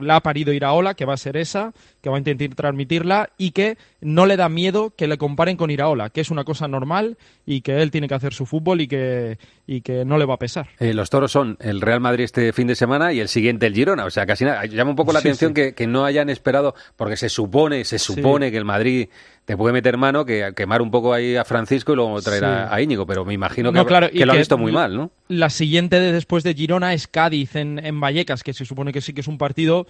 [0.01, 3.51] la ha parido Iraola, que va a ser esa, que va a intentar transmitirla, y
[3.51, 7.17] que no le da miedo que le comparen con Iraola, que es una cosa normal
[7.45, 9.37] y que él tiene que hacer su fútbol y que,
[9.67, 10.67] y que no le va a pesar.
[10.79, 14.05] los toros son el Real Madrid este fin de semana y el siguiente el Girona.
[14.05, 14.65] O sea, casi nada.
[14.65, 18.57] Llama un poco la atención Que, no hayan esperado, porque se supone, se supone que
[18.57, 19.09] el Madrid
[19.45, 22.81] te puede meter mano, que quemar un poco ahí a Francisco y luego traer a,
[22.81, 25.11] Íñigo, pero me imagino que, que lo ha visto muy mal, ¿no?
[25.27, 29.01] La siguiente de después de Girona es Cádiz en, en Vallecas, que se supone que
[29.01, 29.85] sí que es un partido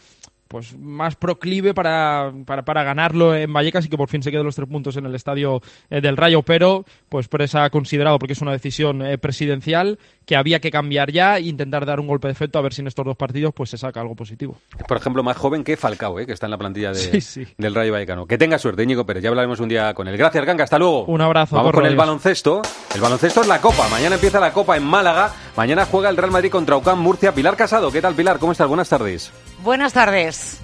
[0.54, 4.56] pues más proclive para, para, ganarlo en Vallecas y que por fin se queden los
[4.56, 8.42] tres puntos en el estadio eh, del Rayo, pero pues Presa ha considerado, porque es
[8.44, 9.98] una decisión eh, presidencial,
[10.28, 12.82] que había que cambiar ya e intentar dar un golpe de efecto a ver si
[12.82, 14.56] en estos dos partidos pues se saca algo positivo.
[14.88, 18.28] Por ejemplo, más joven que Falcao, eh, que está en la plantilla del Rayo Vallecano.
[18.28, 20.16] Que tenga suerte, Íñigo Pérez, ya hablaremos un día con él.
[20.18, 21.06] Gracias, Ganga, hasta luego.
[21.06, 21.56] Un abrazo.
[21.56, 22.62] Vamos con el baloncesto.
[22.94, 23.90] El baloncesto es la Copa.
[23.90, 25.34] Mañana empieza la Copa en Málaga.
[25.58, 27.34] Mañana juega el Real Madrid contra UCAM Murcia.
[27.34, 28.38] Pilar Casado, ¿qué tal, Pilar?
[28.38, 28.68] ¿Cómo estás?
[28.68, 29.34] Buenas tardes.
[29.64, 30.60] Buenas tardes.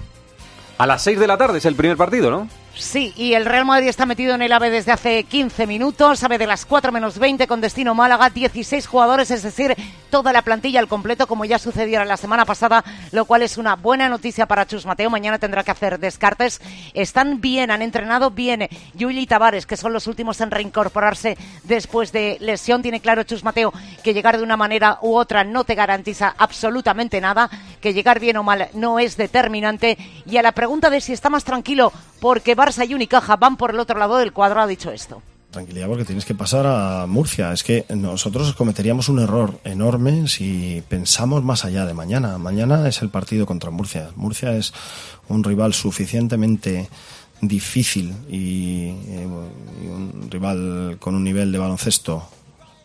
[0.77, 2.49] A las 6 de la tarde es el primer partido, ¿no?
[2.79, 6.37] Sí, y el Real Madrid está metido en el AVE desde hace 15 minutos, sabe
[6.37, 9.75] de las 4 menos 20 con destino Málaga, 16 jugadores, es decir,
[10.09, 13.75] toda la plantilla al completo, como ya sucediera la semana pasada, lo cual es una
[13.75, 15.09] buena noticia para Chus Mateo.
[15.09, 16.61] Mañana tendrá que hacer descartes.
[16.93, 18.67] Están bien, han entrenado bien.
[18.93, 22.81] Yuli y Tavares, que son los últimos en reincorporarse después de lesión.
[22.81, 23.73] Tiene claro Chus Mateo
[24.03, 27.49] que llegar de una manera u otra no te garantiza absolutamente nada,
[27.81, 29.97] que llegar bien o mal no es determinante.
[30.25, 33.71] Y a la pregunta de si está más tranquilo porque Barça y Unicaja van por
[33.71, 35.23] el otro lado del cuadro, ha dicho esto.
[35.49, 37.51] Tranquilidad porque tienes que pasar a Murcia.
[37.51, 42.37] Es que nosotros cometeríamos un error enorme si pensamos más allá de mañana.
[42.37, 44.11] Mañana es el partido contra Murcia.
[44.15, 44.71] Murcia es
[45.29, 46.87] un rival suficientemente
[47.41, 52.29] difícil y, y un rival con un nivel de baloncesto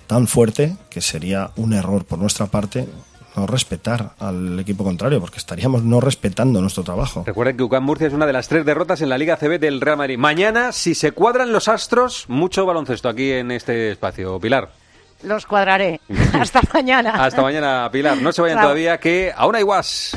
[0.07, 2.89] tan fuerte que sería un error por nuestra parte
[3.37, 7.25] no respetar al equipo contrario, porque estaríamos no respetando nuestro trabajo.
[7.27, 9.81] Recuerden que UCAM Murcia es una de las tres derrotas en la Liga CB del
[9.81, 10.19] Real Madrid.
[10.19, 14.39] Mañana, si se cuadran los astros, mucho baloncesto aquí en este espacio.
[14.41, 14.71] Pilar.
[15.23, 16.01] Los cuadraré.
[16.33, 17.25] Hasta mañana.
[17.25, 18.19] Hasta mañana, Pilar.
[18.19, 20.17] No se vayan todavía, que aún hay guas.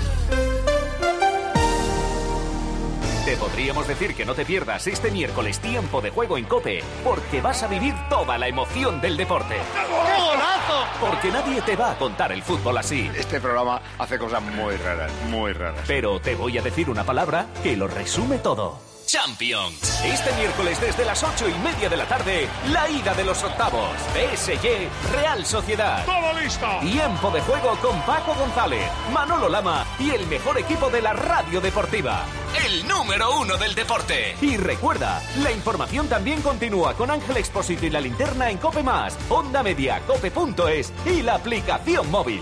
[3.28, 7.42] Te podríamos decir que no te pierdas este miércoles tiempo de juego en Cope, porque
[7.42, 9.56] vas a vivir toda la emoción del deporte.
[9.74, 10.86] ¡Qué golazo!
[11.02, 13.12] Porque nadie te va a contar el fútbol así.
[13.18, 15.84] Este programa hace cosas muy raras, muy raras.
[15.86, 18.87] Pero te voy a decir una palabra que lo resume todo.
[19.08, 20.02] Champions.
[20.04, 23.90] Este miércoles desde las ocho y media de la tarde, la ida de los octavos.
[24.14, 26.06] PSG, Real Sociedad.
[26.06, 26.68] ¡Todo listo!
[26.82, 31.62] Tiempo de juego con Paco González, Manolo Lama y el mejor equipo de la radio
[31.62, 32.26] deportiva.
[32.66, 34.36] El número uno del deporte.
[34.42, 39.18] Y recuerda, la información también continúa con Ángel Expósito y la linterna en Cope Más,
[39.30, 42.42] Onda Media, Cope.es y la aplicación móvil.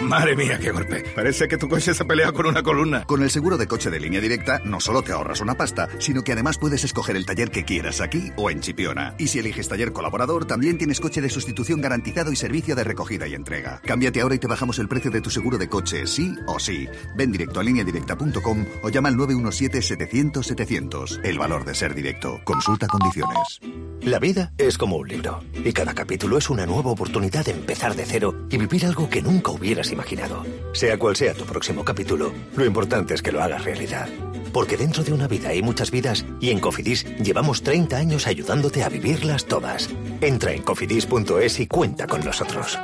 [0.00, 1.04] Madre mía, qué golpe.
[1.14, 3.04] Parece que tu coche se pelea con una columna.
[3.04, 6.22] Con el seguro de coche de línea directa, no solo te ahorras una pasta, sino
[6.22, 9.14] que además puedes escoger el taller que quieras aquí o en Chipiona.
[9.18, 13.28] Y si eliges taller colaborador, también tienes coche de sustitución garantizado y servicio de recogida
[13.28, 13.80] y entrega.
[13.84, 16.88] Cámbiate ahora y te bajamos el precio de tu seguro de coche, sí o sí.
[17.16, 21.20] Ven directo a lineadirecta.com o llama al 917-700-700.
[21.22, 22.40] El valor de ser directo.
[22.44, 23.60] Consulta condiciones.
[24.02, 25.44] La vida es como un libro.
[25.64, 29.22] Y cada capítulo es una nueva oportunidad de empezar de cero y vivir algo que
[29.22, 29.52] nunca
[29.90, 30.44] imaginado.
[30.72, 34.08] Sea cual sea tu próximo capítulo, lo importante es que lo hagas realidad.
[34.52, 38.82] Porque dentro de una vida hay muchas vidas y en Cofidis llevamos 30 años ayudándote
[38.84, 39.88] a vivirlas todas.
[40.20, 42.78] Entra en cofidis.es y cuenta con nosotros.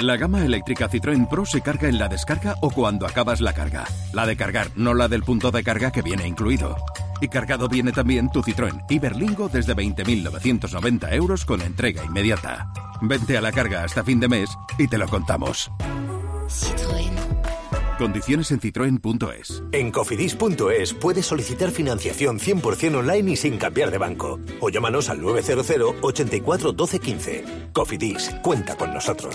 [0.00, 3.84] La gama eléctrica Citroën Pro se carga en la descarga o cuando acabas la carga.
[4.12, 6.76] La de cargar, no la del punto de carga que viene incluido.
[7.20, 12.72] Y cargado viene también tu Citroën Iberlingo desde 20.990 euros con entrega inmediata.
[13.04, 15.72] Vente a la carga hasta fin de mes y te lo contamos.
[16.48, 17.12] Citroën.
[17.98, 19.62] Condiciones en citroen.es.
[19.72, 24.38] En cofidis.es puedes solicitar financiación 100% online y sin cambiar de banco.
[24.60, 27.44] O llámanos al 900 84 12 15.
[27.72, 29.34] Cofidis, cuenta con nosotros.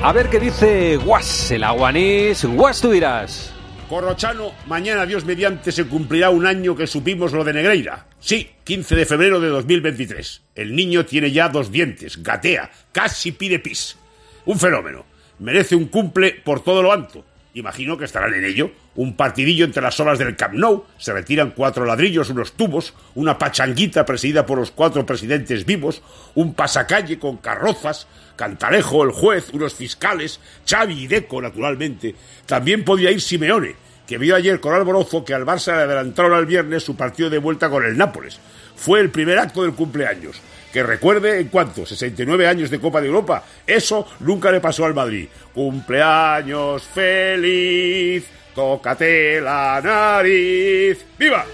[0.00, 2.44] A ver qué dice Guas, el aguanís.
[2.44, 3.52] Guas, tú dirás.
[3.88, 8.06] Corrochano, mañana Dios mediante se cumplirá un año que supimos lo de Negreira.
[8.22, 10.42] Sí, 15 de febrero de 2023.
[10.54, 13.96] El niño tiene ya dos dientes, gatea, casi pide pis.
[14.44, 15.04] Un fenómeno.
[15.40, 17.24] Merece un cumple por todo lo alto.
[17.54, 18.70] Imagino que estarán en ello.
[18.94, 23.38] Un partidillo entre las olas del Camp Nou, se retiran cuatro ladrillos, unos tubos, una
[23.38, 26.00] pachanguita presidida por los cuatro presidentes vivos,
[26.36, 28.06] un pasacalle con carrozas,
[28.36, 32.14] Cantalejo, el juez, unos fiscales, Xavi y Deco, naturalmente.
[32.46, 33.74] También podía ir Simeone,
[34.12, 37.38] que vio ayer con Alborozo que al Barça le adelantaron al viernes su partido de
[37.38, 38.38] vuelta con el Nápoles.
[38.76, 40.38] Fue el primer acto del cumpleaños.
[40.70, 43.42] Que recuerde en cuánto, 69 años de Copa de Europa.
[43.66, 45.28] Eso nunca le pasó al Madrid.
[45.54, 51.06] Cumpleaños feliz, tócate la nariz.
[51.18, 51.46] ¡Viva!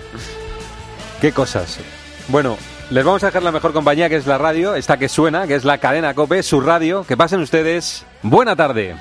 [1.21, 1.79] Qué cosas.
[2.27, 2.59] Bueno,
[2.91, 5.55] les vamos a dejar la mejor compañía que es la radio, esta que suena, que
[5.55, 7.05] es la cadena Cope, su radio.
[7.07, 8.05] Que pasen ustedes.
[8.23, 8.97] Buena tarde.